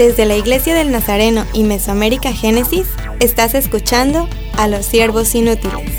Desde 0.00 0.24
la 0.24 0.34
Iglesia 0.34 0.74
del 0.74 0.90
Nazareno 0.90 1.44
y 1.52 1.62
Mesoamérica 1.62 2.32
Génesis, 2.32 2.86
estás 3.18 3.54
escuchando 3.54 4.30
a 4.56 4.66
los 4.66 4.86
siervos 4.86 5.34
inútiles. 5.34 5.92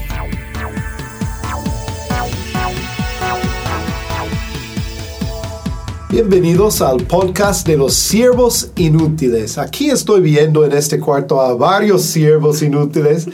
Bienvenidos 6.09 6.81
al 6.81 7.03
podcast 7.05 7.67
de 7.67 7.77
los 7.77 7.93
siervos 7.93 8.71
inútiles. 8.75 9.59
Aquí 9.59 9.91
estoy 9.91 10.21
viendo 10.21 10.65
en 10.65 10.71
este 10.71 10.99
cuarto 10.99 11.39
a 11.39 11.54
varios 11.54 12.02
siervos 12.02 12.63
inútiles. 12.63 13.27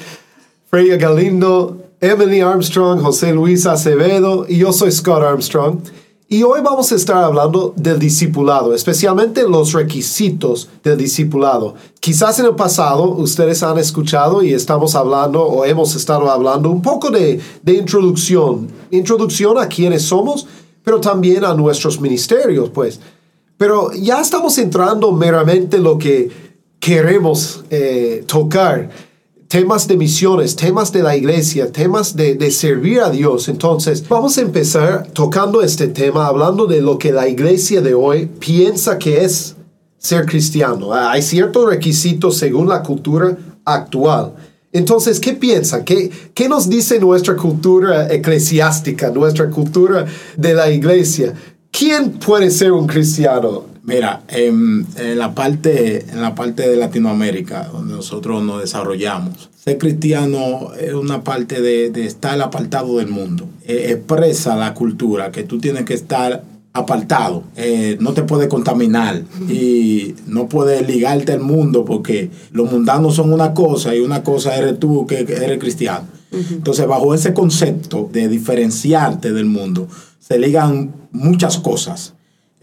Freya 0.70 0.97
Galindo, 0.97 1.77
Emily 2.02 2.41
Armstrong, 2.41 3.00
José 3.00 3.31
Luis 3.31 3.65
Acevedo 3.65 4.45
y 4.50 4.57
yo 4.57 4.73
soy 4.73 4.92
Scott 4.92 5.23
Armstrong. 5.23 5.79
Y 6.29 6.43
hoy 6.43 6.59
vamos 6.61 6.91
a 6.91 6.95
estar 6.95 7.23
hablando 7.23 7.73
del 7.77 7.99
discipulado, 7.99 8.73
especialmente 8.73 9.47
los 9.47 9.71
requisitos 9.71 10.67
del 10.83 10.97
discipulado. 10.97 11.75
Quizás 12.01 12.37
en 12.39 12.47
el 12.47 12.55
pasado 12.55 13.11
ustedes 13.11 13.63
han 13.63 13.77
escuchado 13.77 14.43
y 14.43 14.53
estamos 14.53 14.93
hablando 14.95 15.41
o 15.41 15.63
hemos 15.63 15.95
estado 15.95 16.29
hablando 16.29 16.69
un 16.69 16.81
poco 16.81 17.11
de, 17.11 17.39
introducción, 17.65 18.67
introducción 18.91 19.57
a 19.57 19.69
quiénes 19.69 20.01
somos, 20.01 20.45
pero 20.83 21.00
también 21.00 21.45
a 21.45 21.53
nuestros 21.53 22.01
ministerios, 22.01 22.71
pues. 22.71 23.00
Pero 23.55 23.93
ya 23.93 24.19
estamos 24.19 24.57
entrando 24.57 25.14
meramente 25.14 25.78
en 25.78 25.83
lo 25.83 25.97
que 25.97 26.29
queremos 26.81 27.64
eh, 27.69 28.25
tocar 28.28 28.89
temas 29.47 29.87
de 29.87 29.96
misiones, 29.96 30.56
temas 30.56 30.92
de 30.92 31.04
la 31.04 31.15
iglesia, 31.15 31.71
temas 31.71 32.16
de, 32.16 32.52
servir 32.52 33.00
a 33.00 33.09
Dios. 33.09 33.47
Entonces, 33.47 34.08
vamos 34.08 34.38
a 34.38 34.42
empezar 34.42 35.08
tocando 35.14 35.62
este 35.62 35.88
tema, 35.88 36.28
hablando 36.28 36.66
de 36.66 36.81
lo 36.81 36.98
que 36.98 37.12
la 37.12 37.28
iglesia 37.28 37.81
de 37.81 37.94
hoy 37.94 38.25
piensa 38.25 38.98
que 38.98 39.23
es 39.23 39.56
ser 39.98 40.25
cristiano. 40.25 40.94
Ah, 40.94 41.12
hay 41.12 41.22
ciertos 41.22 41.70
requisitos 41.70 42.38
según 42.38 42.68
la 42.68 42.84
cultura 42.84 43.38
actual. 43.64 44.34
Entonces, 44.73 45.20
¿qué 45.20 45.34
piensan? 45.34 45.86
¿Qué, 45.86 46.12
¿Qué 46.34 46.50
nos 46.50 46.70
dice 46.70 47.00
nuestra 47.00 47.36
cultura 47.36 48.14
eclesiástica, 48.14 49.09
nuestra 49.12 49.50
cultura 49.50 50.06
de 50.36 50.53
la 50.53 50.70
iglesia? 50.70 51.34
¿Quién 51.72 52.12
puede 52.14 52.52
ser 52.52 52.73
un 52.73 52.86
cristiano? 52.86 53.77
Mira, 53.88 54.22
en, 54.28 54.86
la 55.16 55.34
parte, 55.34 56.06
en 56.12 56.22
la 56.22 56.36
parte 56.36 56.68
de 56.68 56.76
Latinoamérica, 56.76 57.70
donde 57.72 57.94
nosotros 57.94 58.44
nos 58.44 58.60
desarrollamos, 58.60 59.50
ser 59.56 59.78
cristiano 59.78 60.74
es 60.78 60.94
una 60.94 61.24
parte 61.24 61.62
de, 61.62 62.06
estar 62.06 62.42
apartado 62.42 62.98
del 62.98 63.08
mundo. 63.08 63.48
E, 63.66 63.94
expresa 63.94 64.58
la 64.58 64.74
cultura 64.74 65.32
que 65.32 65.44
tú 65.44 65.60
tienes 65.60 65.86
que 65.86 65.94
estar 65.94 66.44
apartado, 66.74 67.44
eh, 67.56 67.96
no 68.02 68.12
te 68.12 68.24
puedes 68.24 68.50
contaminar 68.50 69.24
y 69.50 70.16
no 70.28 70.50
puedes 70.50 70.86
ligarte 70.86 71.32
al 71.32 71.40
mundo 71.40 71.86
porque 71.86 72.30
los 72.52 72.70
mundanos 72.70 73.16
son 73.16 73.32
una 73.32 73.54
cosa 73.54 73.96
y 73.96 74.02
una 74.02 74.22
cosa 74.22 74.58
eres 74.58 74.80
tú 74.80 75.08
que 75.08 75.20
eres 75.22 75.60
cristiano. 75.60 76.08
Entonces, 76.34 76.86
bajo 76.88 77.16
ese 77.16 77.34
concepto 77.34 78.10
de 78.12 78.28
diferenciarte 78.28 79.32
del 79.32 79.46
mundo, 79.46 79.88
se 80.20 80.38
ligan 80.38 80.94
muchas 81.14 81.58
cosas 81.58 82.17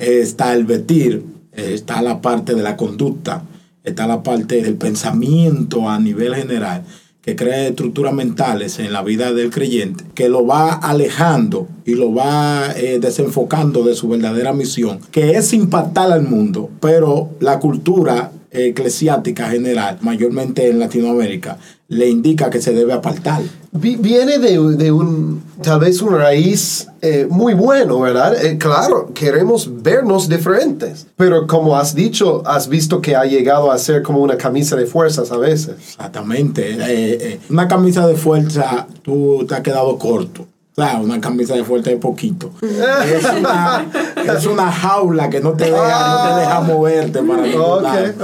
está 0.05 0.55
el 0.55 0.64
vestir, 0.64 1.24
está 1.52 2.02
la 2.02 2.20
parte 2.20 2.55
de 2.55 2.62
la 2.62 2.77
conducta, 2.77 3.44
está 3.84 4.06
la 4.06 4.22
parte 4.22 4.62
del 4.62 4.77
pensamiento 4.77 5.88
a 5.88 5.98
nivel 5.98 6.34
general, 6.34 6.83
que 7.24 7.36
crea 7.36 7.69
estructuras 7.69 8.12
mentales 8.12 8.78
en 8.78 8.92
la 8.92 9.02
vida 9.02 9.33
del 9.33 9.50
creyente, 9.50 10.05
que 10.14 10.28
lo 10.28 10.46
va 10.46 10.74
alejando 10.74 11.69
y 11.86 11.94
lo 11.94 12.12
va 12.12 12.72
eh, 12.77 12.98
desenfocando 13.00 13.83
de 13.83 13.94
su 13.94 14.08
verdadera 14.08 14.52
misión, 14.52 15.00
que 15.11 15.33
es 15.33 15.52
impactar 15.55 16.12
al 16.12 16.22
mundo, 16.22 16.70
pero 16.80 17.30
la 17.40 17.61
cultura 17.61 18.30
eclesiástica 18.54 19.48
general, 19.50 19.98
mayormente 20.00 20.68
en 20.68 20.78
Latinoamérica, 20.78 21.58
le 21.88 22.08
indica 22.08 22.50
que 22.50 22.62
se 22.62 22.72
debe 22.72 22.92
apartar. 22.92 23.42
Viene 23.72 24.38
de, 24.38 24.58
un, 24.92 25.42
tal 25.60 25.80
vez 25.80 26.00
una 26.00 26.18
raíz 26.18 26.86
eh, 27.02 27.26
muy 27.28 27.54
bueno, 27.54 28.00
¿verdad? 28.00 28.42
Eh, 28.44 28.56
claro, 28.56 29.10
queremos 29.12 29.82
vernos 29.82 30.28
diferentes, 30.28 31.06
pero 31.16 31.46
como 31.46 31.76
has 31.76 31.94
dicho, 31.94 32.42
has 32.46 32.68
visto 32.68 33.00
que 33.00 33.16
ha 33.16 33.24
llegado 33.24 33.72
a 33.72 33.78
ser 33.78 34.02
como 34.02 34.20
una 34.20 34.36
camisa 34.36 34.76
de 34.76 34.86
fuerzas 34.86 35.32
a 35.32 35.38
veces. 35.38 35.74
Exactamente. 35.78 36.76
Eh, 36.78 37.40
una 37.50 37.66
camisa 37.66 38.06
de 38.06 38.14
fuerza, 38.14 38.86
tú 39.02 39.44
te 39.48 39.56
has 39.56 39.60
quedado 39.60 39.98
corto. 39.98 40.46
Claro, 40.74 41.05
una 41.05 41.20
camisa 41.20 41.55
de 41.55 41.62
fuerza 41.62 41.90
de 41.90 41.98
poquito. 41.98 42.51
Es 42.61 43.24
una, 43.24 43.86
es 44.36 44.46
una 44.46 44.73
jaula 44.73 45.30
que 45.30 45.40
no 45.40 45.52
te 45.52 45.67
deja, 45.67 46.08
no 46.08 46.29
te 46.29 46.40
deja 46.40 46.61
moverte 46.62 47.23
para 47.23 47.42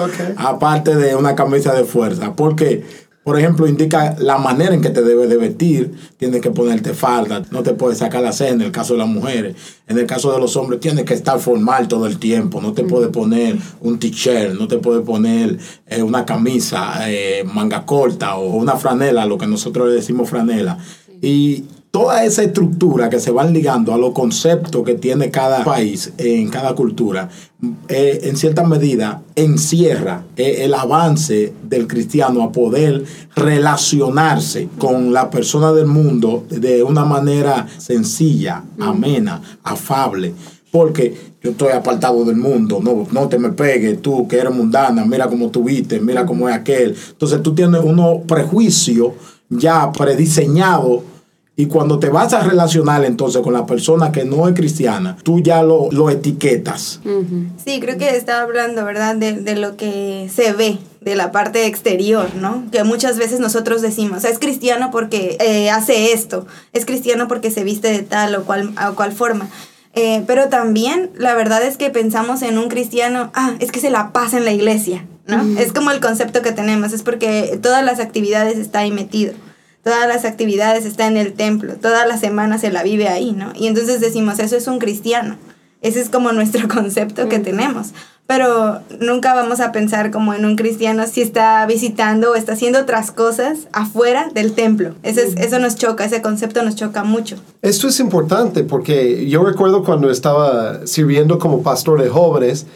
okay, 0.04 0.34
Aparte 0.36 0.96
de 0.96 1.14
una 1.14 1.36
camisa 1.36 1.72
de 1.72 1.84
fuerza. 1.84 2.34
Porque, 2.34 2.82
por 3.22 3.38
ejemplo, 3.38 3.68
indica 3.68 4.16
la 4.18 4.38
manera 4.38 4.74
en 4.74 4.80
que 4.80 4.90
te 4.90 5.02
debes 5.02 5.28
de 5.28 5.36
vestir. 5.36 5.94
Tienes 6.16 6.40
que 6.40 6.50
ponerte 6.50 6.92
falda, 6.92 7.44
no 7.52 7.62
te 7.62 7.74
puedes 7.74 7.98
sacar 7.98 8.20
la 8.20 8.32
cena 8.32 8.50
en 8.50 8.62
el 8.62 8.72
caso 8.72 8.94
de 8.94 8.98
las 8.98 9.08
mujeres. 9.08 9.54
En 9.86 9.96
el 9.96 10.06
caso 10.06 10.32
de 10.32 10.40
los 10.40 10.56
hombres, 10.56 10.80
tienes 10.80 11.04
que 11.04 11.14
estar 11.14 11.38
formal 11.38 11.86
todo 11.86 12.08
el 12.08 12.18
tiempo. 12.18 12.60
No 12.60 12.72
te 12.72 12.82
puedes 12.82 13.10
poner 13.10 13.58
un 13.80 14.00
t-shirt, 14.00 14.54
no 14.58 14.66
te 14.66 14.78
puedes 14.78 15.04
poner 15.04 15.56
eh, 15.86 16.02
una 16.02 16.26
camisa 16.26 17.08
eh, 17.08 17.44
manga 17.44 17.86
corta 17.86 18.34
o 18.34 18.56
una 18.56 18.74
franela, 18.74 19.24
lo 19.24 19.38
que 19.38 19.46
nosotros 19.46 19.86
le 19.86 19.94
decimos 19.94 20.28
franela. 20.28 20.78
Y 21.22 21.64
toda 21.90 22.24
esa 22.24 22.44
estructura 22.44 23.10
que 23.10 23.18
se 23.18 23.30
van 23.30 23.52
ligando 23.52 23.92
a 23.92 23.98
los 23.98 24.12
conceptos 24.12 24.84
que 24.84 24.94
tiene 24.94 25.30
cada 25.30 25.64
país, 25.64 26.12
en 26.18 26.48
cada 26.48 26.74
cultura, 26.74 27.28
eh, 27.88 28.20
en 28.22 28.36
cierta 28.36 28.64
medida 28.64 29.22
encierra 29.34 30.24
eh, 30.36 30.58
el 30.60 30.74
avance 30.74 31.52
del 31.68 31.86
cristiano 31.88 32.42
a 32.42 32.52
poder 32.52 33.04
relacionarse 33.34 34.68
con 34.78 35.12
la 35.12 35.30
persona 35.30 35.72
del 35.72 35.86
mundo 35.86 36.44
de 36.48 36.82
una 36.82 37.04
manera 37.04 37.66
sencilla, 37.78 38.62
amena, 38.78 39.42
afable. 39.64 40.32
Porque 40.70 41.32
yo 41.42 41.50
estoy 41.50 41.72
apartado 41.72 42.24
del 42.24 42.36
mundo, 42.36 42.78
no, 42.80 43.04
no 43.10 43.28
te 43.28 43.36
me 43.36 43.50
pegues, 43.50 44.00
tú 44.00 44.28
que 44.28 44.36
eres 44.36 44.54
mundana, 44.54 45.04
mira 45.04 45.26
cómo 45.26 45.50
tú 45.50 45.64
viste, 45.64 45.98
mira 45.98 46.24
cómo 46.24 46.48
es 46.48 46.54
aquel. 46.54 46.94
Entonces 47.10 47.42
tú 47.42 47.52
tienes 47.52 47.80
unos 47.82 48.18
prejuicios 48.28 49.14
ya 49.48 49.90
prediseñados 49.90 51.00
y 51.60 51.66
cuando 51.66 51.98
te 51.98 52.08
vas 52.08 52.32
a 52.32 52.40
relacionar 52.40 53.04
entonces 53.04 53.42
con 53.42 53.52
la 53.52 53.66
persona 53.66 54.10
que 54.12 54.24
no 54.24 54.48
es 54.48 54.54
cristiana, 54.54 55.18
tú 55.22 55.40
ya 55.40 55.62
lo, 55.62 55.90
lo 55.90 56.08
etiquetas. 56.08 57.00
Sí, 57.62 57.80
creo 57.80 57.98
que 57.98 58.16
estaba 58.16 58.42
hablando, 58.42 58.82
¿verdad? 58.86 59.14
De, 59.14 59.34
de, 59.34 59.56
lo 59.56 59.76
que 59.76 60.30
se 60.34 60.54
ve, 60.54 60.78
de 61.02 61.16
la 61.16 61.32
parte 61.32 61.66
exterior, 61.66 62.34
¿no? 62.34 62.64
Que 62.72 62.82
muchas 62.82 63.18
veces 63.18 63.40
nosotros 63.40 63.82
decimos, 63.82 64.24
es 64.24 64.38
cristiano 64.38 64.90
porque 64.90 65.36
eh, 65.38 65.68
hace 65.68 66.14
esto, 66.14 66.46
es 66.72 66.86
cristiano 66.86 67.28
porque 67.28 67.50
se 67.50 67.62
viste 67.62 67.92
de 67.92 68.00
tal 68.00 68.34
o 68.36 68.44
cual, 68.44 68.72
o 68.88 68.94
cual 68.94 69.12
forma. 69.12 69.46
Eh, 69.92 70.24
pero 70.26 70.48
también 70.48 71.10
la 71.14 71.34
verdad 71.34 71.62
es 71.62 71.76
que 71.76 71.90
pensamos 71.90 72.40
en 72.40 72.56
un 72.56 72.68
cristiano, 72.68 73.32
ah, 73.34 73.52
es 73.58 73.70
que 73.70 73.80
se 73.80 73.90
la 73.90 74.12
pasa 74.12 74.38
en 74.38 74.46
la 74.46 74.52
iglesia, 74.52 75.04
¿no? 75.26 75.42
Es 75.58 75.74
como 75.74 75.90
el 75.90 76.00
concepto 76.00 76.40
que 76.40 76.52
tenemos, 76.52 76.94
es 76.94 77.02
porque 77.02 77.58
todas 77.60 77.84
las 77.84 78.00
actividades 78.00 78.56
está 78.56 78.78
ahí 78.78 78.92
metido 78.92 79.34
todas 79.82 80.06
las 80.06 80.24
actividades 80.24 80.84
está 80.84 81.06
en 81.06 81.16
el 81.16 81.32
templo, 81.32 81.74
toda 81.74 82.06
la 82.06 82.18
semana 82.18 82.58
se 82.58 82.70
la 82.70 82.82
vive 82.82 83.08
ahí, 83.08 83.32
¿no? 83.32 83.52
Y 83.54 83.66
entonces 83.66 84.00
decimos, 84.00 84.38
eso 84.38 84.56
es 84.56 84.66
un 84.66 84.78
cristiano. 84.78 85.36
Ese 85.82 86.00
es 86.00 86.10
como 86.10 86.32
nuestro 86.32 86.68
concepto 86.68 87.28
que 87.28 87.38
tenemos. 87.38 87.88
Pero 88.26 88.78
nunca 89.00 89.34
vamos 89.34 89.58
a 89.58 89.72
pensar 89.72 90.12
como 90.12 90.34
en 90.34 90.44
un 90.44 90.54
cristiano 90.54 91.04
si 91.08 91.20
está 91.20 91.66
visitando 91.66 92.30
o 92.30 92.34
está 92.36 92.52
haciendo 92.52 92.78
otras 92.78 93.10
cosas 93.10 93.66
afuera 93.72 94.30
del 94.32 94.52
templo. 94.52 94.94
Eso, 95.02 95.20
es, 95.20 95.34
eso 95.36 95.58
nos 95.58 95.74
choca, 95.74 96.04
ese 96.04 96.22
concepto 96.22 96.62
nos 96.62 96.76
choca 96.76 97.02
mucho. 97.02 97.38
Esto 97.60 97.88
es 97.88 97.98
importante 97.98 98.62
porque 98.62 99.28
yo 99.28 99.42
recuerdo 99.42 99.82
cuando 99.82 100.12
estaba 100.12 100.86
sirviendo 100.86 101.40
como 101.40 101.64
pastor 101.64 102.00
de 102.00 102.08
jóvenes 102.08 102.68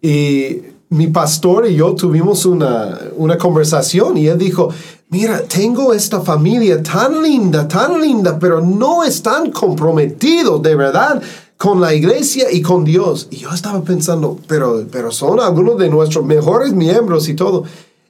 y 0.00 0.62
mi 0.88 1.08
pastor 1.08 1.66
y 1.66 1.74
yo 1.74 1.94
tuvimos 1.94 2.46
una, 2.46 2.98
una 3.16 3.36
conversación 3.36 4.16
y 4.16 4.28
él 4.28 4.38
dijo, 4.38 4.70
mira, 5.12 5.42
tengo 5.42 5.92
esta 5.92 6.22
familia 6.22 6.82
tan 6.82 7.22
linda, 7.22 7.68
tan 7.68 8.00
linda, 8.00 8.38
pero 8.38 8.60
no 8.60 9.04
están 9.04 9.52
comprometidos 9.52 10.60
de 10.62 10.74
verdad 10.74 11.22
con 11.58 11.80
la 11.80 11.94
iglesia 11.94 12.50
y 12.50 12.62
con 12.62 12.82
Dios. 12.82 13.28
Y 13.30 13.36
yo 13.36 13.50
estaba 13.50 13.82
pensando, 13.82 14.38
pero, 14.48 14.84
pero 14.90 15.12
son 15.12 15.38
algunos 15.38 15.78
de 15.78 15.90
nuestros 15.90 16.24
mejores 16.24 16.72
miembros 16.72 17.28
y 17.28 17.34
todo. 17.34 17.64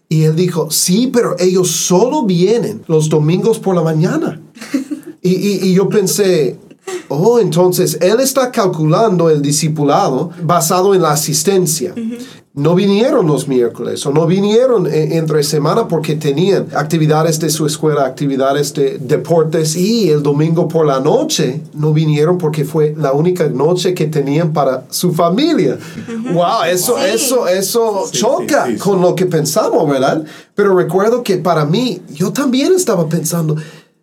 Y 0.09 0.23
él 0.23 0.37
dijo, 0.37 0.71
sí, 0.71 1.11
pero 1.13 1.37
ellos 1.39 1.71
solo 1.71 2.23
vienen 2.23 2.83
los 2.87 3.09
domingos 3.09 3.59
por 3.59 3.75
la 3.75 3.83
mañana. 3.83 4.41
y, 5.23 5.69
y, 5.69 5.75
yo 5.75 5.89
pensé, 5.89 6.59
Oh, 7.09 7.39
entonces 7.39 7.99
él 8.01 8.21
está 8.21 8.51
calculando 8.51 9.31
el 9.31 9.43
discipulado 9.43 10.31
basado 10.43 10.95
en 10.95 11.03
la 11.03 11.13
asistencia. 11.13 11.95
No 12.55 12.75
vinieron 12.75 13.27
los 13.27 13.49
miércoles 13.49 14.05
o 14.05 14.13
no 14.13 14.27
vinieron 14.27 14.87
e- 14.87 15.17
entre 15.17 15.43
semana 15.43 15.89
porque 15.89 16.17
tenían 16.17 16.67
actividades 16.75 17.41
de 17.41 17.49
su 17.49 17.65
escuela, 17.65 18.05
actividades 18.05 18.75
de 18.75 18.99
deportes 19.01 19.75
y 19.75 20.11
el 20.11 20.23
domingo 20.23 20.69
por 20.69 20.85
la 20.85 21.01
noche 21.01 21.63
no 21.73 21.95
vinieron 21.95 22.37
porque 22.37 22.67
fue 22.67 22.95
la 22.99 23.13
única 23.13 23.49
noche 23.49 23.95
que 23.95 24.07
tenían 24.07 24.53
para 24.53 24.85
su 24.91 25.15
familia. 25.15 25.79
Wow, 26.35 26.65
eso, 26.71 26.97
Sí. 26.99 27.05
eso, 27.15 27.49
eso 27.49 28.05
Sí, 28.13 28.19
choca 28.19 28.67
sí, 28.67 28.77
con 28.77 29.01
lo 29.01 29.15
que 29.15 29.25
pensamos, 29.25 29.89
¿verdad? 29.89 30.23
Pero 30.55 30.77
recuerdo 30.77 31.23
que 31.23 31.39
para 31.39 31.65
mí, 31.65 32.03
yo 32.13 32.35
también 32.35 32.75
estaba 32.75 33.09
pensando, 33.09 33.57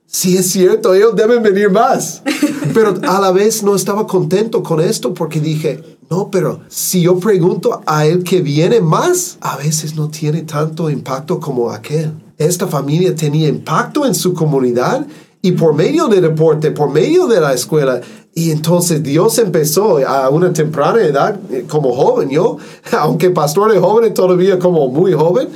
si 0.07 0.35
es 0.37 0.49
cierto, 0.49 0.95
ellos 0.95 1.15
deben 1.15 1.43
venir 1.43 1.69
más. 1.69 2.23
Pero 2.79 2.95
a 3.09 3.19
la 3.19 3.33
vez 3.33 3.61
no 3.61 3.75
estaba 3.75 4.07
contento 4.07 4.63
con 4.63 4.79
esto 4.79 5.13
porque 5.13 5.41
dije, 5.41 5.83
no, 6.09 6.31
pero 6.31 6.61
si 6.69 7.01
yo 7.01 7.19
pregunto 7.19 7.81
a 7.85 8.05
él 8.05 8.23
que 8.23 8.39
viene 8.39 8.79
más, 8.79 9.37
a 9.41 9.57
veces 9.57 9.97
no 9.97 10.07
tiene 10.07 10.43
tanto 10.43 10.89
impacto 10.89 11.41
como 11.41 11.71
aquel. 11.71 12.13
Esta 12.37 12.67
familia 12.67 13.13
tenía 13.13 13.49
impacto 13.49 14.05
en 14.05 14.15
su 14.15 14.33
comunidad 14.33 15.05
y 15.41 15.51
por 15.51 15.73
medio 15.73 16.07
del 16.07 16.21
deporte, 16.21 16.71
por 16.71 16.89
medio 16.89 17.27
de 17.27 17.41
la 17.41 17.53
escuela. 17.53 17.99
Y 18.33 18.51
entonces 18.51 19.03
Dios 19.03 19.37
empezó 19.39 19.97
a 20.07 20.29
una 20.29 20.53
temprana 20.53 21.01
edad 21.01 21.37
eh, 21.51 21.65
como 21.67 21.93
joven. 21.93 22.29
Yo, 22.29 22.55
aunque 22.97 23.29
pastor 23.29 23.73
de 23.73 23.79
jóvenes 23.81 24.13
todavía 24.13 24.57
como 24.57 24.87
muy 24.87 25.11
joven, 25.11 25.49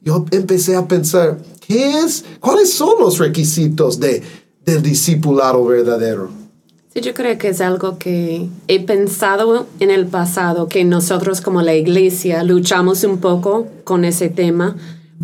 yo 0.00 0.24
empecé 0.30 0.76
a 0.76 0.86
pensar, 0.86 1.38
¿qué 1.66 1.98
es? 1.98 2.24
¿Cuáles 2.38 2.72
son 2.72 3.00
los 3.00 3.18
requisitos 3.18 3.98
de, 3.98 4.22
del 4.64 4.80
discipulado 4.80 5.64
verdadero? 5.64 6.37
Yo 7.00 7.14
creo 7.14 7.38
que 7.38 7.48
es 7.48 7.60
algo 7.60 7.98
que 7.98 8.48
he 8.66 8.80
pensado 8.80 9.66
en 9.80 9.90
el 9.90 10.06
pasado, 10.06 10.68
que 10.68 10.84
nosotros 10.84 11.40
como 11.40 11.62
la 11.62 11.74
iglesia 11.74 12.42
luchamos 12.42 13.04
un 13.04 13.18
poco 13.18 13.66
con 13.84 14.04
ese 14.04 14.28
tema, 14.28 14.76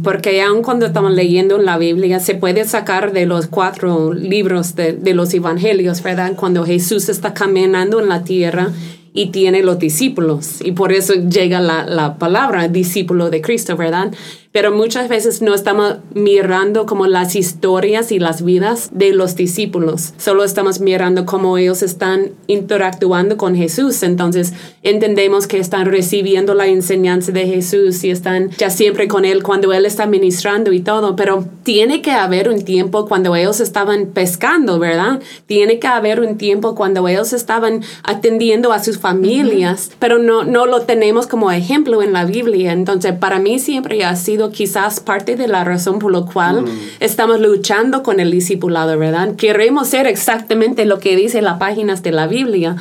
porque 0.03 0.43
aun 0.43 0.63
cuando 0.63 0.87
estamos 0.87 1.13
leyendo 1.13 1.59
la 1.59 1.79
Biblia, 1.79 2.21
se 2.21 2.35
puede 2.35 2.65
sacar 2.65 3.13
de 3.13 3.27
los 3.27 3.47
cuatro 3.47 4.13
libros 4.13 4.75
de, 4.75 4.93
de 4.93 5.15
los 5.15 5.33
evangelios, 5.35 6.03
¿verdad? 6.03 6.35
Cuando 6.37 6.65
Jesús 6.65 7.09
está 7.09 7.35
caminando 7.35 8.01
en 8.01 8.09
la 8.09 8.25
tierra 8.25 8.71
y 9.17 9.27
tiene 9.27 9.63
los 9.63 9.79
discípulos, 9.79 10.61
y 10.61 10.73
por 10.73 10.93
eso 10.93 11.15
llega 11.15 11.61
la, 11.61 11.87
la 11.87 12.19
palabra 12.19 12.69
discípulo 12.69 13.31
de 13.31 13.41
Cristo, 13.41 13.77
¿verdad? 13.77 14.13
Pero 14.51 14.71
muchas 14.71 15.09
veces 15.09 15.43
no 15.43 15.53
estamos 15.53 15.97
mirando 16.15 16.87
como 16.87 17.07
las 17.09 17.35
historias 17.35 18.13
y 18.13 18.21
las 18.21 18.45
vidas 18.45 18.91
de 18.93 19.13
los 19.13 19.35
discípulos, 19.35 20.15
solo 20.17 20.45
estamos 20.45 20.81
mirando 20.81 21.27
cómo 21.27 21.59
ellos 21.59 21.83
están 21.83 22.31
interactuando 22.47 23.37
con 23.37 23.57
Jesús, 23.57 24.03
entonces 24.03 24.53
entendemos 24.83 25.47
que 25.47 25.59
están 25.59 25.87
recibiendo 25.87 26.55
la 26.55 26.67
enseñanza 26.67 27.33
de 27.33 27.47
Jesús 27.47 28.03
y 28.05 28.11
están 28.11 28.51
ya 28.51 28.71
siempre 28.71 29.09
con 29.09 29.25
Él 29.25 29.43
cuando 29.43 29.73
Él 29.73 29.87
está 29.87 30.07
ministrando 30.07 30.73
y 30.73 30.81
todo, 30.81 31.15
pero 31.15 31.45
tiene 31.63 32.03
que 32.03 32.13
haber 32.13 32.49
un 32.49 32.63
tiempo 32.65 33.07
cuando 33.07 33.35
ellos 33.37 33.61
estaban 33.61 34.07
pescando, 34.07 34.79
¿verdad? 34.79 35.21
Tiene 35.47 35.79
que 35.79 35.87
haber 35.87 36.21
un 36.21 36.37
tiempo 36.37 36.75
cuando 36.75 37.07
ellos 37.07 37.33
estaban 37.33 37.83
atendiendo 38.03 38.73
a 38.73 38.83
sus 38.83 38.99
familias, 39.05 39.91
pero 39.99 40.19
no, 40.19 40.45
no 40.45 40.65
lo 40.65 40.81
tenemos 40.81 41.27
como 41.27 41.53
ejemplo 41.53 42.03
en 42.03 42.15
la 42.15 42.25
Biblia, 42.25 42.73
entonces 42.73 43.13
para 43.13 43.39
mí 43.39 43.59
siempre 43.59 44.03
ha 44.03 44.17
sido 44.17 44.51
quizás 44.51 45.01
parte 45.01 45.37
de 45.37 45.47
la 45.47 45.63
razón 45.63 45.99
por 45.99 46.11
la 46.11 46.23
cual 46.23 46.65
estamos 47.01 47.39
luchando 47.39 48.03
con 48.03 48.19
el 48.19 48.31
discipulado, 48.31 48.99
¿verdad? 48.99 49.37
Queremos 49.37 49.89
ser 49.89 50.07
exactamente 50.07 50.87
lo 50.87 51.01
que 51.01 51.17
dice 51.17 51.43
las 51.43 51.59
páginas 51.59 52.03
de 52.03 52.13
la 52.13 52.27
Biblia, 52.27 52.77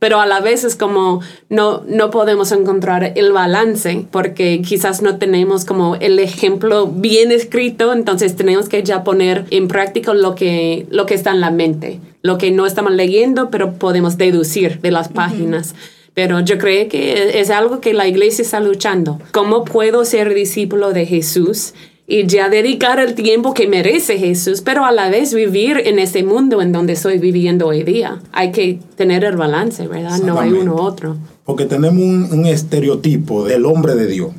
pero 0.00 0.20
a 0.20 0.26
la 0.26 0.40
vez 0.40 0.64
es 0.64 0.74
como 0.74 1.20
no, 1.48 1.84
no 1.86 2.10
podemos 2.10 2.50
encontrar 2.50 3.12
el 3.14 3.30
balance 3.30 4.04
porque 4.10 4.60
quizás 4.66 5.00
no 5.00 5.18
tenemos 5.18 5.64
como 5.64 5.94
el 5.94 6.18
ejemplo 6.18 6.88
bien 6.88 7.30
escrito, 7.30 7.92
entonces 7.92 8.34
tenemos 8.34 8.68
que 8.68 8.82
ya 8.82 9.04
poner 9.04 9.44
en 9.50 9.68
práctica 9.68 10.12
lo 10.12 10.34
que, 10.34 10.88
lo 10.90 11.06
que 11.06 11.14
está 11.14 11.30
en 11.30 11.40
la 11.40 11.52
mente, 11.52 12.00
lo 12.28 12.38
que 12.38 12.50
no 12.50 12.66
estamos 12.66 12.92
leyendo, 12.92 13.50
pero 13.50 13.72
podemos 13.72 14.18
deducir 14.18 14.80
de 14.80 14.90
las 14.90 15.08
páginas. 15.08 15.74
Pero 16.12 16.40
yo 16.40 16.58
creo 16.58 16.88
que 16.88 17.40
es 17.40 17.48
algo 17.48 17.80
que 17.80 17.94
la 17.94 18.06
iglesia 18.06 18.42
está 18.42 18.60
luchando. 18.60 19.18
¿Cómo 19.32 19.64
puedo 19.64 20.04
ser 20.04 20.34
discípulo 20.34 20.92
de 20.92 21.06
Jesús? 21.06 21.74
y 22.10 22.26
ya 22.26 22.48
dedicar 22.48 22.98
el 23.00 23.14
tiempo 23.14 23.52
que 23.52 23.68
merece 23.68 24.16
Jesús, 24.16 24.62
pero 24.62 24.86
a 24.86 24.92
la 24.92 25.10
vez 25.10 25.34
vivir 25.34 25.82
en 25.84 25.98
ese 25.98 26.22
mundo 26.22 26.62
en 26.62 26.72
donde 26.72 26.94
estoy 26.94 27.18
viviendo 27.18 27.66
hoy 27.66 27.82
día. 27.82 28.22
Hay 28.32 28.50
que 28.50 28.80
tener 28.96 29.24
el 29.24 29.36
balance, 29.36 29.86
¿verdad? 29.86 30.18
No 30.20 30.40
hay 30.40 30.50
uno 30.50 30.76
u 30.76 30.78
otro. 30.78 31.18
Porque 31.44 31.66
tenemos 31.66 32.02
un, 32.02 32.32
un 32.32 32.46
estereotipo 32.46 33.44
del 33.44 33.66
hombre 33.66 33.94
de 33.94 34.06
Dios. 34.06 34.30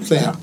O 0.00 0.04
sea, 0.04 0.34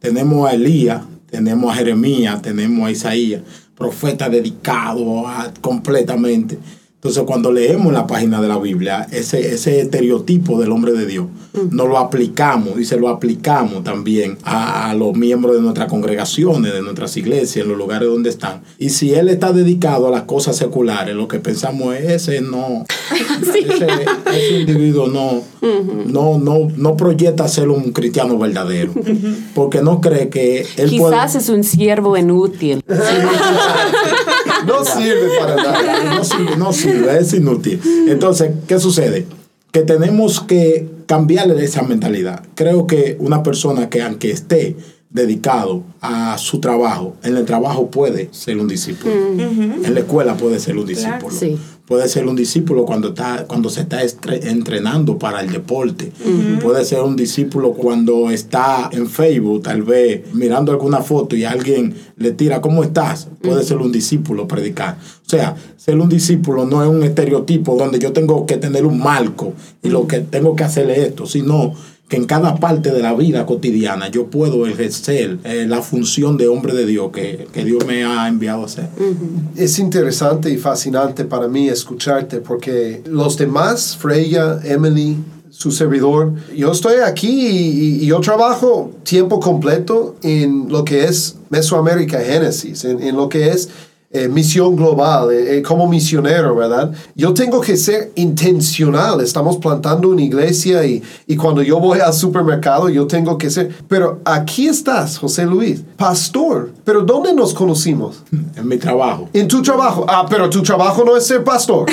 tenemos 0.00 0.50
a 0.50 0.54
Elías, 0.54 1.02
tenemos 1.30 1.72
a 1.72 1.76
Jeremías, 1.76 2.42
tenemos 2.42 2.88
a 2.88 2.90
Isaías, 2.90 3.42
profeta 3.76 4.28
dedicado 4.28 5.26
a, 5.26 5.52
completamente. 5.60 6.58
Entonces, 7.04 7.24
cuando 7.24 7.52
leemos 7.52 7.92
la 7.92 8.06
página 8.06 8.40
de 8.40 8.48
la 8.48 8.56
Biblia, 8.56 9.06
ese, 9.10 9.52
ese 9.52 9.82
estereotipo 9.82 10.58
del 10.58 10.72
hombre 10.72 10.92
de 10.92 11.04
Dios, 11.04 11.26
nos 11.70 11.86
lo 11.86 11.98
aplicamos 11.98 12.80
y 12.80 12.86
se 12.86 12.96
lo 12.98 13.10
aplicamos 13.10 13.84
también 13.84 14.38
a, 14.42 14.88
a, 14.88 14.94
los 14.94 15.14
miembros 15.14 15.54
de 15.54 15.60
nuestras 15.60 15.90
congregaciones, 15.90 16.72
de 16.72 16.80
nuestras 16.80 17.14
iglesias, 17.18 17.62
en 17.62 17.68
los 17.68 17.76
lugares 17.76 18.08
donde 18.08 18.30
están. 18.30 18.62
Y 18.78 18.88
si 18.88 19.12
él 19.12 19.28
está 19.28 19.52
dedicado 19.52 20.08
a 20.08 20.10
las 20.10 20.22
cosas 20.22 20.56
seculares, 20.56 21.14
lo 21.14 21.28
que 21.28 21.40
pensamos 21.40 21.94
es 21.94 22.10
ese 22.10 22.40
no, 22.40 22.86
sí. 23.52 23.66
ese, 23.68 23.86
ese, 24.34 24.60
individuo 24.60 25.06
no, 25.06 25.32
uh 25.34 25.42
-huh. 25.60 26.06
no, 26.06 26.38
no, 26.38 26.68
no 26.74 26.96
proyecta 26.96 27.46
ser 27.48 27.68
un 27.68 27.92
cristiano 27.92 28.38
verdadero, 28.38 28.92
uh 28.92 29.04
-huh. 29.04 29.36
porque 29.54 29.82
no 29.82 30.00
cree 30.00 30.30
que 30.30 30.66
él 30.78 30.88
Quizás 30.88 31.32
puede... 31.32 31.38
es 31.44 31.48
un 31.50 31.64
siervo 31.64 32.16
inútil. 32.16 32.82
no 34.66 34.84
sirve 34.84 35.28
para 35.38 35.56
nada. 35.56 36.14
No 36.16 36.24
sirve, 36.24 36.56
no 36.56 36.72
sirve, 36.72 36.93
es 36.94 37.32
inútil. 37.34 37.80
Entonces, 38.08 38.50
¿qué 38.66 38.78
sucede? 38.78 39.26
Que 39.72 39.80
tenemos 39.80 40.40
que 40.40 40.88
cambiarle 41.06 41.62
esa 41.64 41.82
mentalidad. 41.82 42.42
Creo 42.54 42.86
que 42.86 43.16
una 43.18 43.42
persona 43.42 43.90
que 43.90 44.02
aunque 44.02 44.30
esté 44.30 44.76
dedicado 45.10 45.84
a 46.00 46.36
su 46.38 46.58
trabajo, 46.58 47.16
en 47.22 47.36
el 47.36 47.44
trabajo 47.44 47.90
puede 47.90 48.28
ser 48.32 48.58
un 48.58 48.66
discípulo. 48.66 49.14
Uh 49.14 49.36
-huh. 49.38 49.86
En 49.86 49.94
la 49.94 50.00
escuela 50.00 50.36
puede 50.36 50.58
ser 50.58 50.76
un 50.76 50.86
discípulo. 50.86 51.28
Claro, 51.28 51.36
sí. 51.38 51.56
Puede 51.86 52.08
ser 52.08 52.26
un 52.26 52.34
discípulo 52.34 52.86
cuando, 52.86 53.08
está, 53.08 53.44
cuando 53.46 53.68
se 53.68 53.82
está 53.82 54.00
entrenando 54.02 55.18
para 55.18 55.42
el 55.42 55.52
deporte. 55.52 56.12
Uh 56.24 56.28
-huh. 56.28 56.58
Puede 56.60 56.82
ser 56.82 57.00
un 57.00 57.14
discípulo 57.14 57.72
cuando 57.72 58.30
está 58.30 58.88
en 58.90 59.06
Facebook, 59.06 59.64
tal 59.64 59.82
vez 59.82 60.22
mirando 60.32 60.72
alguna 60.72 61.02
foto 61.02 61.36
y 61.36 61.44
alguien 61.44 61.94
le 62.16 62.32
tira, 62.32 62.62
¿cómo 62.62 62.82
estás? 62.82 63.28
Puede 63.42 63.56
uh 63.56 63.58
-huh. 63.60 63.64
ser 63.64 63.76
un 63.78 63.92
discípulo 63.92 64.48
predicar. 64.48 64.96
O 65.26 65.28
sea, 65.28 65.56
ser 65.76 65.98
un 65.98 66.08
discípulo 66.08 66.64
no 66.64 66.82
es 66.82 66.88
un 66.88 67.02
estereotipo 67.02 67.76
donde 67.76 67.98
yo 67.98 68.12
tengo 68.12 68.46
que 68.46 68.56
tener 68.56 68.86
un 68.86 68.98
marco 68.98 69.52
y 69.82 69.90
lo 69.90 70.06
que 70.06 70.20
tengo 70.20 70.56
que 70.56 70.64
hacer 70.64 70.88
es 70.90 70.98
esto, 70.98 71.26
sino 71.26 71.74
que 72.08 72.16
en 72.16 72.26
cada 72.26 72.56
parte 72.56 72.90
de 72.92 73.00
la 73.00 73.14
vida 73.14 73.46
cotidiana 73.46 74.10
yo 74.10 74.26
puedo 74.26 74.66
ejercer 74.66 75.38
eh, 75.44 75.66
la 75.66 75.80
función 75.80 76.36
de 76.36 76.48
hombre 76.48 76.74
de 76.74 76.84
Dios 76.84 77.10
que, 77.12 77.48
que 77.52 77.64
Dios 77.64 77.86
me 77.86 78.04
ha 78.04 78.28
enviado 78.28 78.62
a 78.62 78.66
hacer. 78.66 78.88
Uh 78.98 79.02
-huh. 79.02 79.16
Es 79.56 79.78
interesante 79.78 80.50
y 80.50 80.58
fascinante 80.58 81.24
para 81.24 81.48
mí 81.48 81.68
escucharte 81.68 82.38
porque 82.40 83.02
los 83.06 83.38
demás, 83.38 83.96
Freya, 83.96 84.60
Emily, 84.64 85.16
su 85.48 85.70
servidor, 85.70 86.32
yo 86.54 86.72
estoy 86.72 86.96
aquí 87.06 87.46
y, 87.46 88.02
y 88.02 88.06
yo 88.06 88.20
trabajo 88.20 88.90
tiempo 89.04 89.38
completo 89.38 90.16
en 90.22 90.66
lo 90.68 90.84
que 90.84 91.04
es 91.04 91.36
Mesoamérica 91.48 92.18
Génesis, 92.20 92.84
en, 92.84 93.00
en 93.00 93.16
lo 93.16 93.28
que 93.28 93.48
es 93.48 93.68
eh, 94.16 94.28
misión 94.28 94.76
global, 94.76 95.32
eh, 95.32 95.60
como 95.60 95.88
misionero, 95.88 96.54
¿verdad? 96.54 96.92
Yo 97.16 97.34
tengo 97.34 97.60
que 97.60 97.76
ser 97.76 98.12
intencional. 98.14 99.20
Estamos 99.20 99.56
plantando 99.56 100.08
una 100.08 100.22
iglesia 100.22 100.86
y, 100.86 101.02
y, 101.26 101.34
cuando 101.34 101.62
yo 101.62 101.80
voy 101.80 101.98
al 101.98 102.14
supermercado, 102.14 102.88
yo 102.88 103.08
tengo 103.08 103.36
que 103.36 103.50
ser. 103.50 103.74
Pero 103.88 104.20
aquí 104.24 104.68
estás, 104.68 105.18
José 105.18 105.46
Luis, 105.46 105.82
pastor. 105.96 106.70
Pero 106.84 107.02
¿dónde 107.02 107.34
nos 107.34 107.52
conocimos? 107.54 108.22
En 108.56 108.68
mi 108.68 108.76
trabajo. 108.76 109.28
En 109.32 109.48
tu 109.48 109.62
trabajo. 109.62 110.06
Ah, 110.08 110.26
pero 110.30 110.48
tu 110.48 110.62
trabajo 110.62 111.02
no 111.04 111.16
es 111.16 111.26
ser 111.26 111.42
pastor. 111.42 111.86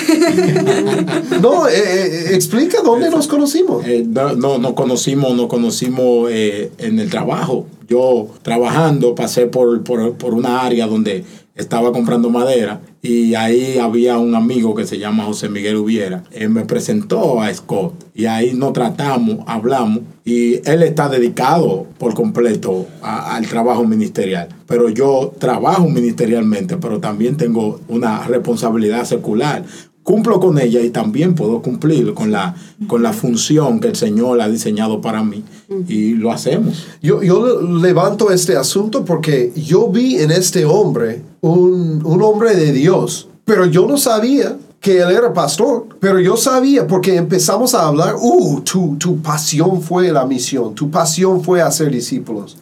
no, 1.41 1.67
eh, 1.67 2.35
explica 2.35 2.83
dónde 2.83 3.09
nos 3.09 3.27
conocimos. 3.27 3.83
no, 4.05 4.35
no, 4.35 4.59
nos 4.59 4.73
conocimos, 4.73 5.35
nos 5.35 5.47
conocimos 5.47 6.29
en 6.29 6.99
el 6.99 7.09
trabajo. 7.09 7.65
Yo 7.89 8.27
trabajando 8.43 9.15
pasé 9.15 9.47
por, 9.47 9.83
por, 9.83 10.13
por 10.13 10.35
una 10.35 10.61
área 10.61 10.85
donde 10.85 11.25
estaba 11.55 11.91
comprando 11.91 12.29
madera 12.29 12.81
y 13.01 13.35
ahí 13.35 13.77
había 13.77 14.17
un 14.17 14.35
amigo 14.35 14.75
que 14.75 14.85
se 14.85 14.97
llama 14.97 15.25
José 15.25 15.49
Miguel 15.49 15.77
Ubiera. 15.77 16.23
Él 16.31 16.49
me 16.49 16.65
presentó 16.65 17.41
a 17.41 17.53
Scott 17.53 17.93
y 18.13 18.25
ahí 18.25 18.53
nos 18.53 18.73
tratamos, 18.73 19.39
hablamos 19.47 20.01
y 20.23 20.67
él 20.69 20.83
está 20.83 21.09
dedicado 21.09 21.87
por 21.97 22.13
completo 22.13 22.87
a, 23.01 23.35
al 23.35 23.47
trabajo 23.47 23.85
ministerial. 23.85 24.49
Pero 24.67 24.89
yo 24.89 25.33
trabajo 25.39 25.87
ministerialmente, 25.87 26.77
pero 26.77 26.99
también 26.99 27.37
tengo 27.37 27.79
una 27.87 28.25
responsabilidad 28.27 29.03
secular. 29.05 29.63
Cumplo 30.03 30.39
con 30.39 30.59
ella 30.59 30.81
y 30.81 30.89
también 30.89 31.35
puedo 31.35 31.61
cumplir 31.61 32.13
con 32.13 32.31
la, 32.31 32.55
con 32.87 33.03
la 33.03 33.13
función 33.13 33.79
que 33.79 33.89
el 33.89 33.95
Señor 33.95 34.41
ha 34.41 34.49
diseñado 34.49 35.01
para 35.01 35.23
mí. 35.23 35.43
Y 35.87 36.13
lo 36.13 36.31
hacemos. 36.31 36.85
Yo, 37.01 37.21
yo 37.23 37.61
levanto 37.61 38.31
este 38.31 38.55
asunto 38.55 39.05
porque 39.05 39.51
yo 39.55 39.87
vi 39.89 40.17
en 40.17 40.31
este 40.31 40.65
hombre 40.65 41.21
un, 41.41 42.01
un 42.03 42.21
hombre 42.21 42.55
de 42.55 42.71
Dios, 42.71 43.27
pero 43.45 43.65
yo 43.65 43.87
no 43.87 43.97
sabía 43.97 44.57
que 44.79 44.99
él 44.99 45.11
era 45.11 45.31
pastor, 45.31 45.85
pero 45.99 46.19
yo 46.19 46.35
sabía 46.35 46.87
porque 46.87 47.15
empezamos 47.15 47.75
a 47.75 47.87
hablar, 47.87 48.15
uh, 48.19 48.61
tu, 48.61 48.97
tu 48.97 49.21
pasión 49.21 49.81
fue 49.81 50.11
la 50.11 50.25
misión, 50.25 50.73
tu 50.73 50.89
pasión 50.89 51.43
fue 51.43 51.61
hacer 51.61 51.91
discípulos. 51.91 52.57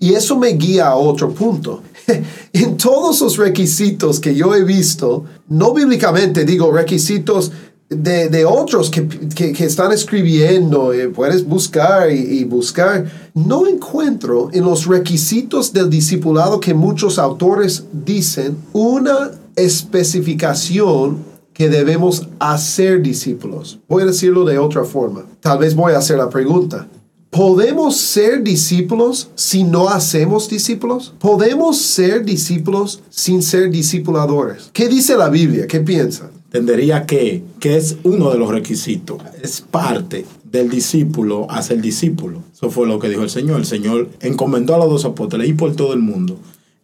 Y 0.00 0.14
eso 0.14 0.36
me 0.36 0.48
guía 0.48 0.88
a 0.88 0.96
otro 0.96 1.30
punto. 1.30 1.82
en 2.52 2.76
todos 2.76 3.20
los 3.20 3.36
requisitos 3.36 4.20
que 4.20 4.34
yo 4.34 4.54
he 4.54 4.64
visto, 4.64 5.24
no 5.48 5.72
bíblicamente 5.72 6.44
digo 6.44 6.70
requisitos 6.72 7.52
de, 7.88 8.28
de 8.28 8.44
otros 8.44 8.88
que, 8.88 9.08
que, 9.08 9.64
están 9.64 9.90
escribiendo, 9.90 10.92
eh, 10.92 11.08
puedes 11.08 11.44
buscar 11.44 12.10
y, 12.10 12.20
y, 12.20 12.44
buscar, 12.44 13.10
no 13.34 13.66
encuentro 13.66 14.48
en 14.52 14.64
los 14.64 14.86
requisitos 14.86 15.72
del 15.72 15.90
discipulado 15.90 16.60
que 16.60 16.72
muchos 16.72 17.18
autores 17.18 17.84
dicen 17.92 18.56
una 18.72 19.32
especificación 19.56 21.30
que 21.52 21.68
debemos 21.68 22.28
hacer 22.38 23.02
discípulos. 23.02 23.80
Voy 23.88 24.04
a 24.04 24.06
decirlo 24.06 24.44
de 24.44 24.58
otra 24.58 24.84
forma. 24.84 25.24
Tal 25.40 25.58
vez 25.58 25.74
voy 25.74 25.92
a 25.92 25.98
hacer 25.98 26.16
la 26.16 26.30
pregunta. 26.30 26.86
¿Podemos 27.30 27.96
ser 27.96 28.42
discípulos 28.42 29.30
si 29.36 29.62
no 29.62 29.88
hacemos 29.88 30.48
discípulos? 30.48 31.14
¿Podemos 31.20 31.78
ser 31.80 32.24
discípulos 32.24 33.02
sin 33.08 33.40
ser 33.42 33.70
discipuladores? 33.70 34.70
¿Qué 34.72 34.88
dice 34.88 35.16
la 35.16 35.28
Biblia? 35.28 35.68
¿Qué 35.68 35.78
piensan? 35.78 36.30
Entendería 36.46 37.06
que, 37.06 37.44
que 37.60 37.76
es 37.76 37.98
uno 38.02 38.32
de 38.32 38.38
los 38.38 38.50
requisitos. 38.50 39.22
Es 39.40 39.60
parte 39.60 40.26
del 40.50 40.68
discípulo 40.68 41.46
hacia 41.48 41.74
el 41.74 41.82
discípulo. 41.82 42.42
Eso 42.52 42.68
fue 42.68 42.88
lo 42.88 42.98
que 42.98 43.08
dijo 43.08 43.22
el 43.22 43.30
Señor. 43.30 43.60
El 43.60 43.66
Señor 43.66 44.10
encomendó 44.20 44.74
a 44.74 44.78
los 44.78 44.90
dos 44.90 45.04
apóstoles 45.04 45.48
y 45.48 45.52
por 45.52 45.76
todo 45.76 45.92
el 45.92 46.00
mundo 46.00 46.36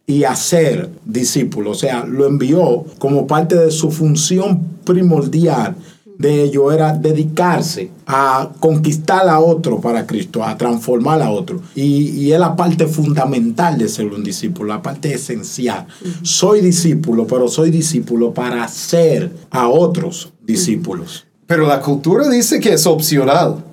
y 0.05 0.23
hacer 0.23 0.89
discípulo. 1.03 1.71
O 1.71 1.75
sea, 1.75 2.05
lo 2.05 2.25
envió 2.25 2.85
como 2.99 3.27
parte 3.27 3.55
de 3.57 3.71
su 3.71 3.91
función 3.91 4.61
primordial 4.85 5.75
de 6.17 6.43
ello 6.43 6.71
era 6.71 6.93
dedicarse 6.93 7.91
a 8.05 8.49
conquistar 8.59 9.27
a 9.29 9.39
otro 9.39 9.79
para 9.79 10.07
Cristo, 10.07 10.43
a 10.43 10.57
transformar 10.57 11.21
a 11.21 11.29
otro. 11.29 11.61
Y, 11.75 12.09
y 12.09 12.33
es 12.33 12.39
la 12.39 12.55
parte 12.55 12.87
fundamental 12.87 13.77
de 13.77 13.87
ser 13.87 14.07
un 14.07 14.23
discípulo, 14.23 14.73
la 14.73 14.81
parte 14.81 15.13
esencial. 15.13 15.87
Soy 16.23 16.61
discípulo, 16.61 17.27
pero 17.27 17.47
soy 17.47 17.69
discípulo 17.69 18.33
para 18.33 18.63
hacer 18.63 19.31
a 19.51 19.67
otros 19.67 20.33
discípulos. 20.41 21.25
Pero 21.45 21.67
la 21.67 21.79
cultura 21.79 22.27
dice 22.29 22.59
que 22.59 22.73
es 22.73 22.85
opcional. 22.85 23.63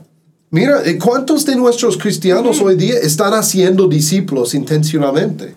Mira, 0.50 0.82
¿cuántos 1.02 1.44
de 1.44 1.56
nuestros 1.56 1.98
cristianos 1.98 2.60
hoy 2.60 2.76
día 2.76 2.94
están 3.02 3.34
haciendo 3.34 3.88
discípulos 3.88 4.54
intencionalmente? 4.54 5.54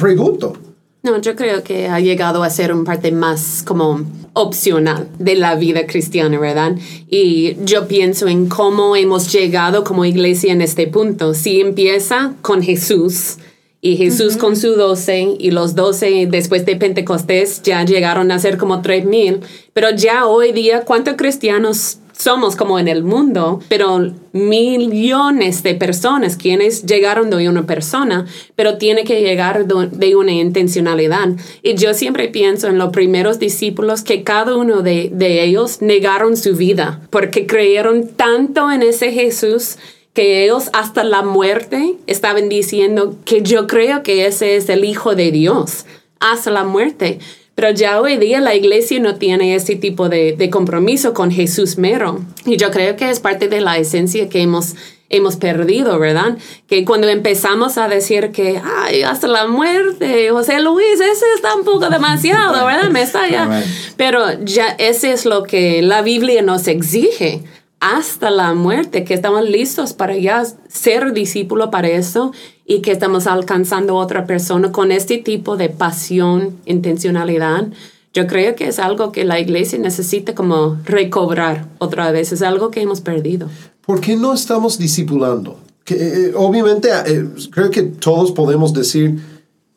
Pregunto. 0.00 0.54
No, 1.02 1.20
yo 1.20 1.36
creo 1.36 1.62
que 1.62 1.86
ha 1.86 2.00
llegado 2.00 2.42
a 2.42 2.50
ser 2.50 2.72
un 2.72 2.84
parte 2.84 3.12
más 3.12 3.62
como 3.64 4.04
opcional 4.32 5.08
de 5.18 5.36
la 5.36 5.54
vida 5.54 5.86
cristiana, 5.86 6.38
¿verdad? 6.38 6.76
Y 7.08 7.56
yo 7.64 7.86
pienso 7.86 8.26
en 8.26 8.48
cómo 8.48 8.96
hemos 8.96 9.32
llegado 9.32 9.84
como 9.84 10.04
iglesia 10.04 10.52
en 10.52 10.60
este 10.60 10.88
punto. 10.88 11.34
Si 11.34 11.60
empieza 11.60 12.34
con 12.42 12.62
Jesús 12.62 13.36
y 13.80 13.96
Jesús 13.96 14.34
uh 14.34 14.36
-huh. 14.36 14.40
con 14.40 14.56
su 14.56 14.74
doce 14.74 15.36
y 15.38 15.52
los 15.52 15.76
doce 15.76 16.26
después 16.28 16.66
de 16.66 16.74
Pentecostés 16.74 17.62
ya 17.62 17.84
llegaron 17.84 18.32
a 18.32 18.38
ser 18.40 18.56
como 18.58 18.82
tres 18.82 19.04
mil, 19.04 19.40
pero 19.72 19.90
ya 19.90 20.26
hoy 20.26 20.50
día, 20.52 20.84
¿cuántos 20.84 21.14
cristianos 21.14 21.98
somos 22.18 22.56
como 22.56 22.78
en 22.78 22.88
el 22.88 23.04
mundo, 23.04 23.60
pero 23.68 24.12
millones 24.32 25.62
de 25.62 25.74
personas 25.76 26.36
quienes 26.36 26.84
llegaron 26.84 27.30
de 27.30 27.48
una 27.48 27.64
persona, 27.64 28.26
pero 28.56 28.76
tiene 28.76 29.04
que 29.04 29.20
llegar 29.20 29.66
de 29.66 30.16
una 30.16 30.32
intencionalidad. 30.32 31.28
Y 31.62 31.76
yo 31.76 31.94
siempre 31.94 32.28
pienso 32.28 32.66
en 32.66 32.76
los 32.76 32.90
primeros 32.90 33.38
discípulos 33.38 34.02
que 34.02 34.24
cada 34.24 34.56
uno 34.56 34.82
de, 34.82 35.12
ellos 35.18 35.80
negaron 35.80 36.36
su 36.36 36.56
vida 36.56 37.00
porque 37.10 37.46
creyeron 37.46 38.08
tanto 38.08 38.70
en 38.72 38.82
ese 38.82 39.12
Jesús 39.12 39.76
que 40.12 40.42
ellos 40.44 40.70
hasta 40.72 41.04
la 41.04 41.22
muerte 41.22 41.94
estaban 42.08 42.48
diciendo 42.48 43.14
que 43.24 43.42
yo 43.42 43.68
creo 43.68 44.02
que 44.02 44.26
ese 44.26 44.56
es 44.56 44.68
el 44.68 44.84
Hijo 44.84 45.14
de 45.14 45.30
Dios, 45.30 45.86
hasta 46.18 46.50
la 46.50 46.64
muerte. 46.64 47.20
Pero 47.58 47.72
ya 47.72 48.00
hoy 48.00 48.18
día 48.18 48.40
la 48.40 48.54
iglesia 48.54 49.00
no 49.00 49.16
tiene 49.16 49.56
ese 49.56 49.74
tipo 49.74 50.08
de, 50.08 50.36
de, 50.36 50.48
compromiso 50.48 51.12
con 51.12 51.32
Jesús 51.32 51.76
mero. 51.76 52.20
Y 52.46 52.56
yo 52.56 52.70
creo 52.70 52.94
que 52.94 53.10
es 53.10 53.18
parte 53.18 53.48
de 53.48 53.60
la 53.60 53.78
esencia 53.78 54.28
que 54.28 54.42
hemos, 54.42 54.76
hemos 55.08 55.34
perdido, 55.34 55.98
¿verdad? 55.98 56.38
Que 56.68 56.84
cuando 56.84 57.08
empezamos 57.08 57.76
a 57.76 57.88
decir 57.88 58.30
que, 58.30 58.62
ay, 58.64 59.02
hasta 59.02 59.26
la 59.26 59.48
muerte, 59.48 60.30
José 60.30 60.60
Luis, 60.60 61.00
ese 61.00 61.24
está 61.34 61.56
un 61.56 61.64
poco 61.64 61.90
demasiado, 61.90 62.64
¿verdad? 62.64 62.90
Me 62.90 63.02
está 63.02 63.28
ya. 63.28 63.64
Pero 63.96 64.40
ya 64.44 64.68
ese 64.78 65.10
es 65.10 65.26
lo 65.26 65.42
que 65.42 65.82
la 65.82 66.02
Biblia 66.02 66.42
nos 66.42 66.68
exige 66.68 67.42
hasta 67.80 68.30
la 68.30 68.54
muerte, 68.54 69.04
que 69.04 69.14
estamos 69.14 69.48
listos 69.48 69.92
para 69.92 70.16
ya 70.16 70.44
ser 70.68 71.12
discípulo 71.12 71.70
para 71.70 71.88
eso 71.88 72.32
y 72.66 72.80
que 72.80 72.90
estamos 72.90 73.26
alcanzando 73.26 73.94
a 73.94 74.02
otra 74.02 74.26
persona 74.26 74.72
con 74.72 74.90
este 74.90 75.18
tipo 75.18 75.56
de 75.56 75.68
pasión, 75.68 76.56
intencionalidad. 76.66 77.68
Yo 78.12 78.26
creo 78.26 78.56
que 78.56 78.66
es 78.66 78.78
algo 78.78 79.12
que 79.12 79.24
la 79.24 79.38
iglesia 79.38 79.78
necesita 79.78 80.34
como 80.34 80.76
recobrar 80.84 81.68
otra 81.78 82.10
vez, 82.10 82.32
es 82.32 82.42
algo 82.42 82.70
que 82.70 82.80
hemos 82.80 83.00
perdido. 83.00 83.48
¿Por 83.86 84.00
qué 84.00 84.16
no 84.16 84.34
estamos 84.34 84.78
discipulando? 84.78 85.58
Que, 85.84 85.94
eh, 85.94 86.32
obviamente, 86.34 86.88
eh, 87.06 87.26
creo 87.50 87.70
que 87.70 87.82
todos 87.82 88.32
podemos 88.32 88.72
decir 88.72 89.18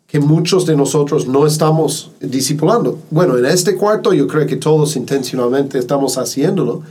que 0.07 0.19
muchos 0.19 0.65
de 0.65 0.75
nosotros 0.75 1.25
no 1.27 1.47
estamos 1.47 2.11
discipulando. 2.19 2.99
Bueno, 3.11 3.37
en 3.37 3.45
este 3.45 3.77
cuarto 3.77 4.11
yo 4.11 4.27
creo 4.27 4.45
que 4.45 4.57
todos 4.57 4.97
intencionalmente 4.97 5.77
estamos 5.77 6.17
haciéndolo, 6.17 6.83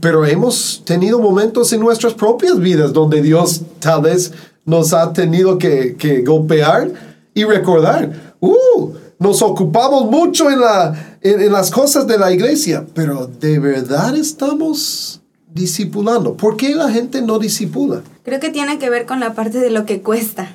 pero 0.00 0.24
hemos 0.26 0.82
tenido 0.84 1.18
momentos 1.18 1.72
en 1.72 1.80
nuestras 1.80 2.14
propias 2.14 2.58
vidas 2.58 2.92
donde 2.92 3.22
Dios 3.22 3.62
tal 3.78 4.02
vez 4.02 4.32
nos 4.64 4.92
ha 4.92 5.12
tenido 5.12 5.58
que, 5.58 6.22
golpear 6.26 6.92
y 7.34 7.44
recordar, 7.44 8.34
uh, 8.40 8.92
nos 9.18 9.40
ocupamos 9.42 10.10
mucho 10.10 10.50
en, 10.50 10.60
la, 10.60 11.18
en, 11.22 11.50
las 11.52 11.70
cosas 11.70 12.06
de 12.06 12.18
la 12.18 12.32
iglesia, 12.32 12.84
pero 12.94 13.26
de 13.26 13.58
verdad 13.58 14.16
estamos 14.16 15.22
discipulando. 15.54 16.36
¿Por 16.36 16.56
qué 16.56 16.74
la 16.74 16.90
gente 16.90 17.22
no 17.22 17.38
disipula? 17.38 18.02
Creo 18.24 18.40
que 18.40 18.50
tiene 18.50 18.78
que 18.78 18.90
ver 18.90 19.06
con 19.06 19.20
la 19.20 19.32
parte 19.34 19.58
de 19.58 19.70
lo 19.70 19.86
que 19.86 20.02
cuesta. 20.02 20.54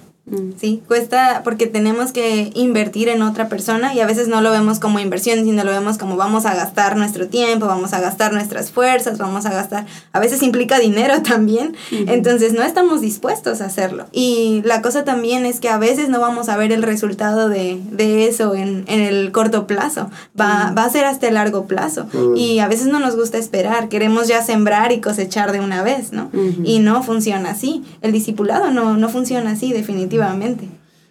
Sí, 0.57 0.81
cuesta 0.87 1.41
porque 1.43 1.67
tenemos 1.67 2.13
que 2.13 2.49
invertir 2.55 3.09
en 3.09 3.21
otra 3.21 3.49
persona 3.49 3.93
y 3.93 3.99
a 3.99 4.05
veces 4.05 4.29
no 4.29 4.39
lo 4.39 4.51
vemos 4.51 4.79
como 4.79 5.01
inversión, 5.01 5.43
sino 5.43 5.65
lo 5.65 5.71
vemos 5.71 5.97
como 5.97 6.15
vamos 6.15 6.45
a 6.45 6.55
gastar 6.55 6.95
nuestro 6.95 7.27
tiempo, 7.27 7.67
vamos 7.67 7.91
a 7.91 7.99
gastar 7.99 8.31
nuestras 8.31 8.71
fuerzas, 8.71 9.17
vamos 9.17 9.45
a 9.45 9.51
gastar, 9.51 9.85
a 10.13 10.19
veces 10.21 10.41
implica 10.41 10.79
dinero 10.79 11.21
también, 11.23 11.75
uh 11.91 11.95
-huh. 11.95 12.13
entonces 12.13 12.53
no 12.53 12.63
estamos 12.63 13.01
dispuestos 13.01 13.59
a 13.59 13.65
hacerlo. 13.65 14.05
Y 14.13 14.61
la 14.63 14.81
cosa 14.81 15.03
también 15.03 15.45
es 15.45 15.59
que 15.59 15.67
a 15.67 15.77
veces 15.77 16.07
no 16.07 16.21
vamos 16.21 16.47
a 16.47 16.55
ver 16.55 16.71
el 16.71 16.83
resultado 16.83 17.49
de, 17.49 17.81
de 17.91 18.25
eso 18.25 18.55
en, 18.55 18.85
en, 18.87 19.01
el 19.01 19.33
corto 19.33 19.67
plazo, 19.67 20.09
va, 20.39 20.45
uh 20.45 20.71
-huh. 20.71 20.77
va 20.77 20.85
a 20.85 20.89
ser 20.89 21.03
hasta 21.03 21.27
el 21.27 21.33
largo 21.33 21.65
plazo 21.65 22.07
uh 22.13 22.17
-huh. 22.17 22.37
y 22.37 22.59
a 22.59 22.69
veces 22.69 22.87
no 22.87 22.99
nos 22.99 23.17
gusta 23.17 23.37
esperar, 23.37 23.89
queremos 23.89 24.29
ya 24.29 24.41
sembrar 24.41 24.93
y 24.93 25.01
cosechar 25.01 25.51
de 25.51 25.59
una 25.59 25.83
vez, 25.83 26.13
¿no? 26.13 26.31
Y 26.63 26.79
no 26.79 27.03
funciona 27.03 27.51
así, 27.51 27.83
el 28.01 28.13
discipulado 28.13 28.71
no, 28.71 28.95
no 28.95 29.09
funciona 29.09 29.51
así 29.51 29.73
definitivamente. 29.73 30.12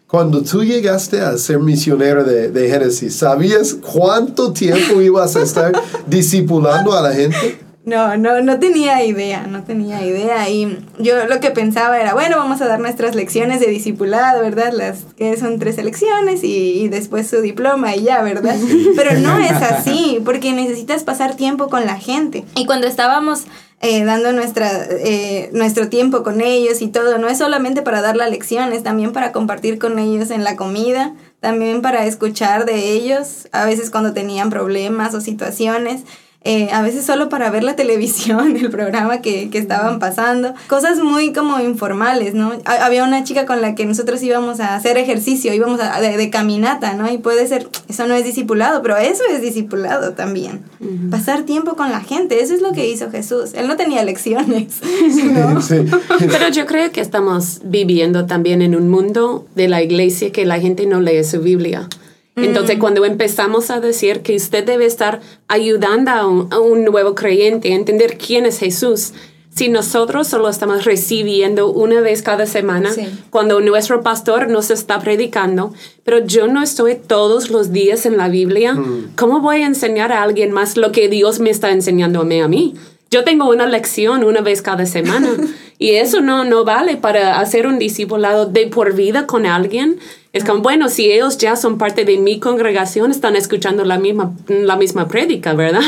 Cuando 0.07 0.43
tú 0.43 0.63
llegaste 0.63 1.21
a 1.21 1.39
ser 1.39 1.59
misionero 1.59 2.23
de, 2.23 2.51
de, 2.51 2.69
Génesis, 2.69 3.17
¿sabías 3.17 3.75
cuánto 3.75 4.53
tiempo 4.53 5.01
ibas 5.01 5.37
a 5.37 5.43
estar 5.43 5.73
discipulando 6.07 6.93
a 6.93 7.01
la 7.01 7.15
gente? 7.15 7.59
No, 7.85 8.17
no, 8.17 8.41
no 8.43 8.61
tenía 8.61 9.05
idea, 9.05 9.47
no 9.49 9.65
tenía 9.65 10.05
idea. 10.05 10.49
Y 10.49 10.87
yo 10.99 11.27
lo 11.27 11.41
que 11.41 11.51
pensaba 11.51 12.01
era, 12.01 12.15
bueno, 12.15 12.37
vamos 12.37 12.61
a 12.61 12.69
dar 12.69 12.79
nuestras 12.79 13.17
lecciones 13.17 13.59
de 13.59 13.67
discipulado, 13.67 14.43
¿verdad? 14.43 14.73
Las 14.73 15.05
que 15.17 15.37
son 15.37 15.59
tres 15.59 15.83
lecciones 15.83 16.45
y, 16.45 16.83
y 16.83 16.89
después 16.89 17.27
su 17.27 17.41
diploma 17.41 17.97
y 17.97 18.05
ya, 18.05 18.23
¿verdad? 18.23 18.57
Pero 18.97 19.19
no 19.19 19.39
es 19.39 19.51
así, 19.51 20.21
porque 20.25 20.53
necesitas 20.53 21.03
pasar 21.03 21.35
tiempo 21.35 21.69
con 21.69 21.85
la 21.87 21.97
gente. 21.97 22.45
Y 22.55 22.67
cuando 22.67 22.87
estábamos 22.87 23.47
eh, 23.85 24.05
dando 24.05 24.33
nuestra, 24.33 24.71
eh, 24.89 25.51
nuestro 25.53 25.89
tiempo 25.89 26.23
con 26.23 26.41
ellos 26.41 26.81
y 26.83 26.89
todo. 26.89 27.19
No 27.19 27.29
es 27.29 27.39
solamente 27.39 27.83
para 27.83 28.01
dar 28.01 28.17
la 28.17 28.29
lección, 28.29 28.73
es 28.73 28.85
también 28.85 29.13
para 29.13 29.33
compartir 29.33 29.81
con 29.81 29.99
ellos 29.99 30.31
en 30.31 30.45
la 30.45 30.55
comida, 30.55 31.15
también 31.41 31.83
para 31.83 32.07
escuchar 32.07 32.65
de 32.65 32.93
ellos, 32.93 33.49
a 33.51 33.65
veces 33.65 33.91
cuando 33.91 34.13
tenían 34.13 34.51
problemas 34.51 35.15
o 35.15 35.21
situaciones. 35.21 36.03
Eh, 36.45 36.71
a 36.73 36.83
veces 36.83 37.05
solo 37.05 37.29
para 37.29 37.51
ver 37.51 37.63
la 37.65 37.77
televisión, 37.83 38.57
el 38.57 38.71
programa 38.71 39.21
que, 39.21 39.49
que 39.51 39.59
estaban 39.59 39.99
pasando, 39.99 40.55
cosas 40.69 40.99
muy 40.99 41.33
como 41.33 41.61
informales, 41.61 42.35
¿no? 42.35 42.53
Ha- 42.65 42.85
Había 42.85 43.05
una 43.05 43.25
chica 43.25 43.47
con 43.47 43.61
la 43.61 43.75
que 43.75 43.87
nosotros 43.87 44.23
íbamos 44.23 44.61
a 44.61 44.75
hacer 44.75 44.97
ejercicio, 44.99 45.53
íbamos 45.55 45.81
a, 45.81 46.01
de, 46.01 46.17
de 46.17 46.31
caminata, 46.31 46.95
¿no? 46.95 47.11
Y 47.13 47.19
puede 47.19 47.47
ser, 47.47 47.69
eso 47.89 48.07
no 48.07 48.15
es 48.15 48.25
discipulado, 48.25 48.83
pero 48.83 48.97
eso 48.97 49.23
es 49.33 49.41
discipulado 49.41 50.13
también. 50.13 50.63
Pasar 51.11 51.43
tiempo 51.43 51.75
con 51.77 51.91
la 51.91 52.01
gente, 52.01 52.43
eso 52.43 52.55
es 52.55 52.61
lo 52.63 52.73
que 52.73 52.89
hizo 52.89 53.11
Jesús. 53.11 53.51
Él 53.55 53.69
no 53.69 53.77
tenía 53.77 54.03
lecciones, 54.05 54.81
¿no? 55.33 55.61
Sí. 55.63 55.77
Pero 56.19 56.49
yo 56.51 56.67
creo 56.67 56.91
que 56.91 57.01
estamos 57.01 57.61
viviendo 57.65 58.27
también 58.27 58.63
en 58.63 58.75
un 58.75 58.89
mundo 58.89 59.47
de 59.55 59.69
la 59.69 59.83
iglesia 59.83 60.33
que 60.33 60.45
la 60.45 60.59
gente 60.61 60.87
no 60.87 61.01
lee 61.01 61.23
su 61.25 61.41
Biblia. 61.41 61.89
Entonces, 62.37 62.79
cuando 62.79 63.05
empezamos 63.05 63.71
a 63.71 63.81
decir 63.81 64.21
que 64.23 64.37
usted 64.37 64.65
debe 64.65 64.87
estar 64.87 65.21
ayudando 65.49 66.11
a 66.11 66.27
un, 66.27 66.53
a 66.53 66.59
un 66.59 66.85
nuevo 66.85 67.15
creyente 67.15 67.73
a 67.73 67.77
entender 67.77 68.17
quién 68.17 68.47
es 68.47 68.59
Jesús, 68.59 69.13
si 69.55 69.69
nosotros 69.69 70.29
solo 70.29 70.49
estamos 70.49 70.85
recibiendo 70.87 71.69
una 71.71 72.01
vez 72.01 72.23
cada 72.23 72.47
semana, 72.47 72.91
Sí. 72.91 73.07
cuando 73.29 73.61
nuestro 73.61 74.03
pastor 74.03 74.49
nos 74.49 74.71
está 74.71 74.99
predicando, 75.01 75.75
pero 76.05 76.25
yo 76.25 76.47
no 76.47 76.63
estoy 76.63 76.95
todos 76.95 77.51
los 77.51 77.71
días 77.71 78.07
en 78.07 78.17
la 78.17 78.29
Biblia, 78.29 78.79
¿cómo 79.15 79.41
voy 79.41 79.63
a 79.63 79.67
enseñar 79.67 80.11
a 80.11 80.23
alguien 80.23 80.53
más 80.53 80.79
lo 80.79 80.91
que 80.91 81.09
Dios 81.09 81.39
me 81.39 81.51
está 81.51 81.71
enseñando 81.71 82.25
mí? 82.25 82.41
A 82.41 82.49
mí? 82.49 82.75
Yo 83.11 83.25
tengo 83.25 83.47
una 83.51 83.67
lección 83.67 84.25
una 84.25 84.41
vez 84.41 84.63
cada 84.63 84.87
semana 84.87 85.29
y 85.79 85.91
eso 85.97 86.23
no, 86.23 86.45
no 86.45 86.65
vale 86.65 86.97
para 86.97 87.39
hacer 87.39 87.67
un 87.67 87.79
discipulado 87.79 88.47
de 88.47 88.69
por 88.69 88.95
vida 88.95 89.27
con 89.27 89.45
alguien. 89.45 89.99
Es 90.33 90.45
como, 90.45 90.63
bueno, 90.63 90.89
si 90.89 91.13
ellos 91.13 91.37
ya 91.37 91.57
son 91.57 91.77
parte 91.77 92.07
de 92.07 92.17
mi 92.17 92.41
congregación, 92.41 93.11
están 93.11 93.37
escuchando 93.37 93.85
la 93.85 93.99
misma, 93.99 94.33
la 94.49 94.77
misma 94.77 95.07
prédica, 95.07 95.53
¿verdad? 95.53 95.83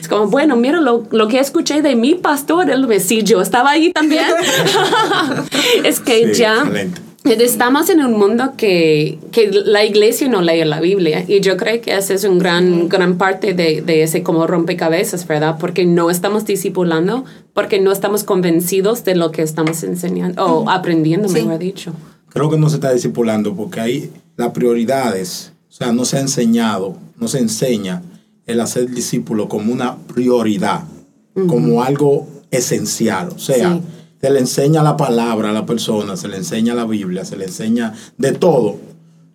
Es 0.00 0.06
como, 0.06 0.28
bueno, 0.28 0.56
mira 0.56 0.80
lo, 0.80 1.04
lo 1.10 1.26
que 1.26 1.40
escuché 1.40 1.82
de 1.82 1.96
mi 1.96 2.14
pastor, 2.14 2.66
sí, 3.00 3.22
yo 3.24 3.40
estaba 3.40 3.70
ahí 3.70 3.92
también. 3.92 4.24
es 5.84 6.00
que 6.00 6.32
Sí, 6.34 6.40
ya... 6.40 6.58
excelente. 6.62 7.00
Estamos 7.24 7.90
en 7.90 8.00
un 8.02 8.12
mundo 8.16 8.52
que, 8.56 9.18
que 9.32 9.50
la 9.50 9.84
iglesia 9.84 10.28
no 10.28 10.40
lee 10.40 10.64
la 10.64 10.80
Biblia 10.80 11.24
y 11.28 11.40
yo 11.40 11.58
creo 11.58 11.78
que 11.82 11.94
esa 11.94 12.14
es 12.14 12.24
un 12.24 12.38
gran, 12.38 12.88
gran 12.88 13.18
parte 13.18 13.52
de, 13.52 13.82
de 13.82 14.02
ese 14.04 14.22
como 14.22 14.46
rompecabezas, 14.46 15.26
¿verdad? 15.26 15.56
Porque 15.60 15.84
no 15.84 16.08
estamos 16.10 16.46
discipulando, 16.46 17.24
porque 17.52 17.80
no 17.80 17.92
estamos 17.92 18.24
convencidos 18.24 19.04
de 19.04 19.14
lo 19.16 19.30
que 19.30 19.42
estamos 19.42 19.82
enseñando 19.82 20.42
o 20.46 20.70
aprendiendo, 20.70 21.28
Sí. 21.28 21.34
mejor 21.42 21.58
dicho. 21.58 21.92
Creo 22.30 22.50
que 22.50 22.58
no 22.58 22.68
se 22.68 22.76
está 22.76 22.92
discipulando 22.92 23.54
porque 23.54 23.80
ahí 23.80 24.10
las 24.36 24.50
prioridades, 24.50 25.52
o 25.68 25.72
sea, 25.72 25.92
no 25.92 26.04
se 26.04 26.18
ha 26.18 26.20
enseñado, 26.20 26.96
no 27.18 27.28
se 27.28 27.38
enseña 27.38 28.02
el 28.46 28.60
hacer 28.60 28.90
discípulo 28.90 29.48
como 29.48 29.72
una 29.72 29.96
prioridad, 29.96 30.84
como 31.46 31.82
algo 31.82 32.26
esencial. 32.50 33.28
O 33.34 33.38
sea, 33.38 33.74
Sí. 33.74 33.82
se 34.20 34.30
le 34.30 34.38
enseña 34.40 34.82
la 34.82 34.96
palabra 34.96 35.50
a 35.50 35.52
la 35.52 35.66
persona, 35.66 36.16
se 36.16 36.28
le 36.28 36.36
enseña 36.38 36.74
la 36.74 36.84
Biblia, 36.86 37.24
se 37.24 37.36
le 37.36 37.44
enseña 37.46 37.92
de 38.16 38.32
todo, 38.32 38.76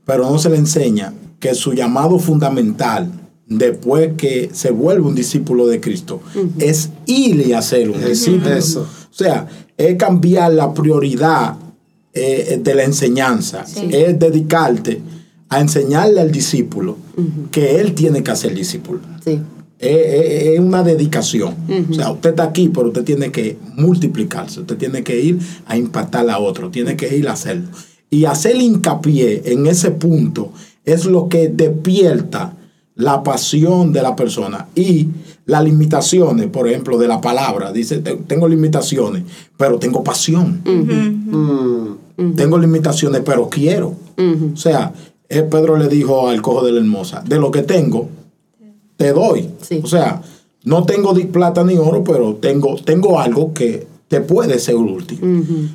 pero 0.06 0.30
no 0.30 0.38
se 0.40 0.50
le 0.50 0.58
enseña 0.58 1.14
que 1.40 1.56
su 1.56 1.74
llamado 1.74 2.20
fundamental 2.20 3.10
después 3.48 4.14
que 4.18 4.50
se 4.54 4.72
vuelve 4.72 5.08
un 5.08 5.16
discípulo 5.16 5.68
de 5.68 5.80
Cristo 5.80 6.22
es 6.60 6.90
ir 7.06 7.46
y 7.48 7.54
hacer 7.54 7.90
un 7.90 8.04
discípulo. 8.04 8.54
Eso. 8.56 8.82
O 8.82 9.14
sea, 9.14 9.48
es 9.78 9.96
cambiar 9.98 10.54
la 10.54 10.74
prioridad 10.74 11.56
eh, 12.14 12.60
de 12.64 12.76
la 12.76 12.84
enseñanza, 12.84 13.66
Sí. 13.66 13.88
es 13.92 14.18
dedicarte 14.20 15.02
a 15.50 15.60
enseñarle 15.62 16.22
al 16.22 16.32
discípulo 16.32 16.98
que 17.52 17.80
él 17.80 17.94
tiene 17.94 18.24
que 18.24 18.32
hacer 18.32 18.54
discípulo. 18.56 19.00
Sí. 19.24 19.40
Es, 19.80 19.90
es- 19.98 20.44
es 20.54 20.60
una 20.60 20.82
dedicación. 20.84 21.56
O 21.90 21.94
sea, 21.94 22.12
usted 22.12 22.30
está 22.32 22.44
aquí, 22.44 22.70
pero 22.74 22.88
usted 22.88 23.04
tiene 23.04 23.32
que 23.32 23.58
multiplicarse. 23.76 24.62
Usted 24.62 24.78
tiene 24.78 25.04
que 25.04 25.20
ir 25.20 25.40
a 25.66 25.76
impactar 25.78 26.30
a 26.30 26.40
otro. 26.40 26.70
Tiene 26.70 26.96
que 26.96 27.16
ir 27.18 27.28
a 27.28 27.34
hacerlo. 27.34 27.68
Y 28.10 28.26
hacer 28.26 28.56
hincapié 28.56 29.42
en 29.46 29.68
ese 29.68 29.92
punto 29.92 30.52
es 30.86 31.06
lo 31.06 31.28
que 31.30 31.50
despierta 31.50 32.56
la 32.96 33.24
pasión 33.24 33.92
de 33.92 34.04
la 34.04 34.16
persona 34.16 34.68
y 34.76 35.08
las 35.48 35.64
limitaciones, 35.64 36.48
por 36.48 36.68
ejemplo, 36.70 36.98
de 37.00 37.08
la 37.08 37.20
palabra. 37.20 37.72
Dice, 37.74 37.98
"Te- 37.98 38.16
tengo 38.16 38.48
limitaciones, 38.48 39.24
pero 39.58 39.80
tengo 39.80 40.04
pasión. 40.04 40.62
Tengo 42.36 42.58
limitaciones, 42.58 43.22
pero 43.26 43.50
quiero. 43.50 43.94
O 44.54 44.58
sea, 44.58 44.94
eh, 45.30 45.42
Pedro 45.44 45.78
le 45.78 45.88
dijo 45.88 46.28
al 46.28 46.42
cojo 46.42 46.66
de 46.66 46.72
la 46.72 46.80
hermosa, 46.80 47.22
de 47.26 47.40
lo 47.40 47.52
que 47.52 47.64
tengo, 47.64 48.10
te 48.98 49.12
doy. 49.14 49.50
Sí. 49.62 49.82
O 49.84 49.88
sea, 49.88 50.22
no 50.64 50.86
tengo 50.86 51.14
plata 51.32 51.64
ni 51.64 51.76
oro, 51.78 52.04
pero 52.04 52.36
tengo, 52.36 52.76
tengo 52.76 53.20
algo 53.20 53.54
que 53.54 53.88
te 54.08 54.22
puede 54.22 54.60
ser 54.60 54.76
útil. 54.76 55.20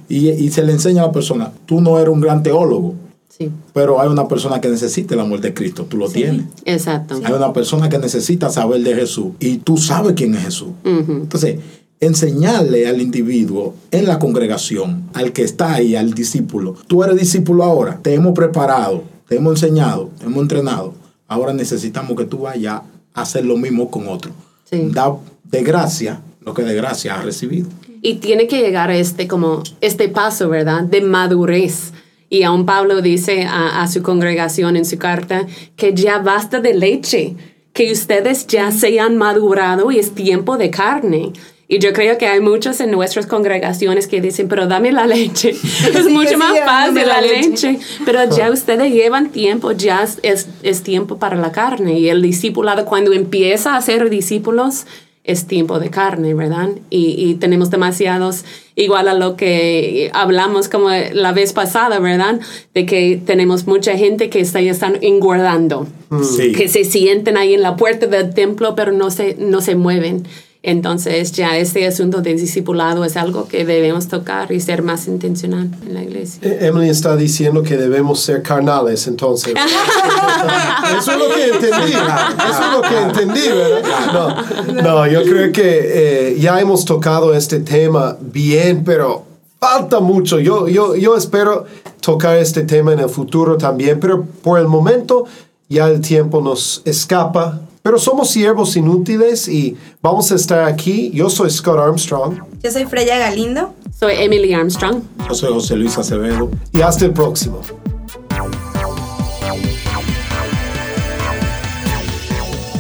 y, 0.09 0.29
y 0.31 0.51
se 0.51 0.63
le 0.63 0.73
enseña 0.73 1.03
a 1.03 1.07
la 1.07 1.13
persona, 1.13 1.53
tú 1.67 1.81
no 1.81 1.99
eres 1.99 2.13
un 2.13 2.21
gran 2.21 2.43
teólogo, 2.43 2.95
Sí. 3.29 3.51
pero 3.73 4.01
hay 4.01 4.09
una 4.09 4.27
persona 4.27 4.61
que 4.61 4.69
necesita 4.69 5.15
el 5.15 5.21
amor 5.21 5.41
de 5.41 5.55
Cristo, 5.55 5.85
tú 5.89 5.97
lo 5.97 6.09
tienes. 6.09 6.47
Exacto. 6.65 7.21
Hay 7.23 7.33
una 7.33 7.53
persona 7.53 7.89
que 7.89 7.99
necesita 7.99 8.51
saber 8.51 8.83
de 8.83 8.95
Jesús 8.97 9.29
y 9.39 9.59
tú 9.59 9.77
sabes 9.77 10.15
quién 10.17 10.35
es 10.35 10.43
Jesús. 10.45 10.69
Entonces, 10.85 11.61
enseñarle 12.01 12.87
al 12.87 13.01
individuo 13.01 13.75
en 13.91 14.07
la 14.07 14.19
congregación, 14.19 15.09
al 15.15 15.33
que 15.33 15.43
está 15.43 15.75
ahí, 15.75 15.97
al 15.97 16.15
discípulo, 16.15 16.77
tú 16.87 17.03
eres 17.03 17.17
discípulo 17.17 17.65
ahora, 17.65 17.99
te 18.01 18.15
hemos 18.15 18.35
preparado, 18.35 19.03
te 19.29 19.37
hemos 19.37 19.63
enseñado, 19.63 20.11
te 20.19 20.27
hemos 20.27 20.43
entrenado, 20.43 20.95
ahora 21.27 21.53
necesitamos 21.53 22.17
que 22.17 22.25
tú 22.25 22.39
vayas 22.41 22.83
a 23.15 23.23
hacer 23.23 23.45
lo 23.45 23.57
mismo 23.57 23.91
con 23.91 24.09
otro. 24.09 24.31
Sí. 24.71 24.89
Da 24.93 25.17
de 25.45 25.63
gracia 25.63 26.21
lo 26.41 26.55
que 26.55 26.63
de 26.63 26.75
gracia 26.75 27.17
has 27.17 27.25
recibido. 27.25 27.69
Y 28.01 28.17
tiene 28.17 28.47
que 28.47 28.61
llegar 28.61 28.91
a 28.91 28.97
este, 28.97 29.27
como, 29.27 29.63
este 29.81 30.09
paso, 30.09 30.49
¿verdad? 30.49 30.85
De 30.85 31.01
madurez. 31.01 31.93
Y 32.31 32.43
aún 32.43 32.65
Pablo 32.65 33.03
dice 33.03 33.45
a, 33.45 33.83
a 33.83 33.89
su 33.89 34.03
congregación 34.03 34.77
en 34.77 34.85
su 34.85 34.99
carta 34.99 35.47
que 35.77 35.95
ya 35.95 36.19
basta 36.19 36.61
de 36.61 36.75
leche, 36.75 37.35
que 37.73 37.91
ustedes 37.93 38.47
ya 38.47 38.71
se 38.71 39.01
han 39.01 39.17
madurado 39.17 39.91
y 39.91 39.99
es 39.99 40.15
tiempo 40.15 40.57
de 40.57 40.71
carne. 40.71 41.33
Y 41.71 41.81
yo 41.81 41.93
creo 41.93 42.17
que 42.17 42.27
hay 42.27 42.41
muchos 42.41 42.81
en 42.81 42.91
nuestras 42.91 43.27
congregaciones 43.27 44.07
que 44.09 44.23
dicen, 44.23 44.49
pero 44.49 44.67
dame 44.67 44.91
la 44.91 45.07
leche. 45.07 45.51
es 45.53 45.59
Sí, 46.07 46.11
mucho 46.11 46.39
más 46.39 46.55
sí, 46.55 46.61
fácil 46.65 46.95
la 46.95 47.05
la 47.07 47.21
leche. 47.21 47.73
leche. 47.73 47.79
Pero 48.07 48.21
ya 48.35 48.51
ustedes 48.51 48.91
llevan 48.93 49.29
tiempo, 49.31 49.73
ya 49.73 50.03
es- 50.03 50.19
es, 50.23 50.49
es 50.63 50.83
tiempo 50.83 51.19
para 51.19 51.37
la 51.37 51.53
carne. 51.53 51.99
Y 51.99 52.09
el 52.09 52.23
discipulado, 52.23 52.87
cuando 52.87 53.13
empieza 53.13 53.77
a 53.77 53.83
ser 53.83 54.09
discípulos, 54.09 54.87
es 55.25 55.47
tiempo 55.47 55.79
de 55.79 55.91
carne, 55.91 56.33
¿verdad? 56.33 56.71
Y, 56.89 57.15
y 57.23 57.35
tenemos 57.35 57.71
demasiados, 57.71 58.47
igual 58.75 59.07
a 59.09 59.13
lo 59.13 59.37
que 59.37 60.11
hablamos 60.15 60.71
como 60.71 60.89
la 60.89 61.33
vez 61.33 61.53
pasada, 61.53 61.99
¿verdad? 61.99 62.41
De 62.73 62.87
que 62.87 63.21
tenemos 63.27 63.67
mucha 63.67 63.95
gente 63.99 64.31
que 64.31 64.41
está, 64.41 64.61
están 64.61 64.97
engordando, 65.03 65.87
Sí. 66.23 66.53
que 66.53 66.69
se 66.69 66.85
sienten 66.85 67.37
ahí 67.37 67.53
en 67.53 67.61
la 67.61 67.77
puerta 67.77 68.07
del 68.07 68.33
templo, 68.33 68.75
pero 68.75 68.93
no 68.93 69.11
se, 69.11 69.37
no 69.39 69.61
se 69.61 69.75
mueven. 69.75 70.27
Entonces 70.71 71.33
ya 71.33 71.57
este 71.57 71.87
asunto 71.87 72.21
del 72.21 72.37
discipulado 72.39 73.03
es 73.07 73.17
algo 73.17 73.49
que 73.49 73.65
debemos 73.65 74.09
tocar 74.09 74.53
y 74.53 74.61
ser 74.61 74.83
más 74.83 75.09
intencional 75.09 75.71
en 75.87 75.95
la 75.95 76.03
iglesia. 76.03 76.41
E- 76.43 76.67
Emily 76.67 76.91
está 76.91 77.17
diciendo 77.17 77.63
que 77.63 77.79
debemos 77.79 78.21
ser 78.21 78.43
carnales, 78.43 79.07
entonces. 79.07 79.55
Eso 80.99 81.13
es 81.13 81.19
lo 81.19 81.35
que 81.35 81.45
entendí. 81.47 81.93
Eso 81.93 82.63
es 82.63 82.73
lo 82.73 82.83
que 82.83 82.99
entendí, 82.99 83.49
¿verdad? 83.49 84.45
No, 84.75 84.83
no 84.83 85.07
yo 85.07 85.23
creo 85.23 85.51
que 85.53 86.33
eh, 86.33 86.37
ya 86.39 86.61
hemos 86.61 86.85
tocado 86.85 87.33
este 87.33 87.61
tema 87.61 88.19
bien, 88.21 88.85
pero 88.85 89.25
falta 89.59 90.01
mucho. 90.01 90.39
Yo, 90.39 90.69
yo, 90.69 90.95
yo 90.97 91.17
espero 91.17 91.65
tocar 92.03 92.37
este 92.37 92.65
tema 92.65 92.93
en 92.93 93.01
el 93.01 93.09
futuro 93.09 93.57
también, 93.57 93.99
pero 94.01 94.23
por 94.43 94.59
el 94.59 94.69
momento 94.69 95.25
ya 95.71 95.89
el 95.89 96.03
tiempo 96.03 96.43
nos 96.43 96.83
escapa. 96.85 97.63
Pero 97.89 97.99
somos 97.99 98.29
siervos 98.29 98.77
inútiles 98.77 99.49
y 99.49 99.75
vamos 100.03 100.31
a 100.31 100.35
estar 100.35 100.65
aquí. 100.65 101.11
Yo 101.15 101.31
soy 101.31 101.49
Scott 101.49 101.79
Armstrong 101.79 102.39
Yo 102.63 102.71
soy 102.71 102.85
Freya 102.85 103.17
Galindo. 103.17 103.73
Soy 103.99 104.13
Emily 104.19 104.53
Armstrong. 104.53 105.01
Yo 105.27 105.35
soy 105.35 105.55
José 105.55 105.75
Luis 105.75 105.97
Acevedo. 105.97 106.51
y 106.71 106.83
hasta 106.83 107.07
el 107.07 107.15
próximo. 107.15 107.63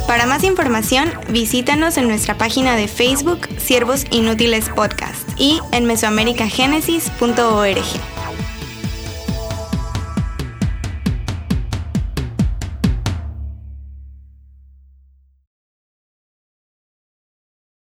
Para 0.06 0.26
más 0.26 0.44
información, 0.44 1.10
visítanos 1.30 1.96
en 1.96 2.06
nuestra 2.06 2.36
página 2.36 2.76
de 2.76 2.86
Facebook 2.86 3.48
Siervos 3.56 4.04
Inútiles 4.10 4.68
Podcast 4.68 5.26
y 5.38 5.60
en 5.72 5.86
mesoamericagenesis.org. 5.86 8.17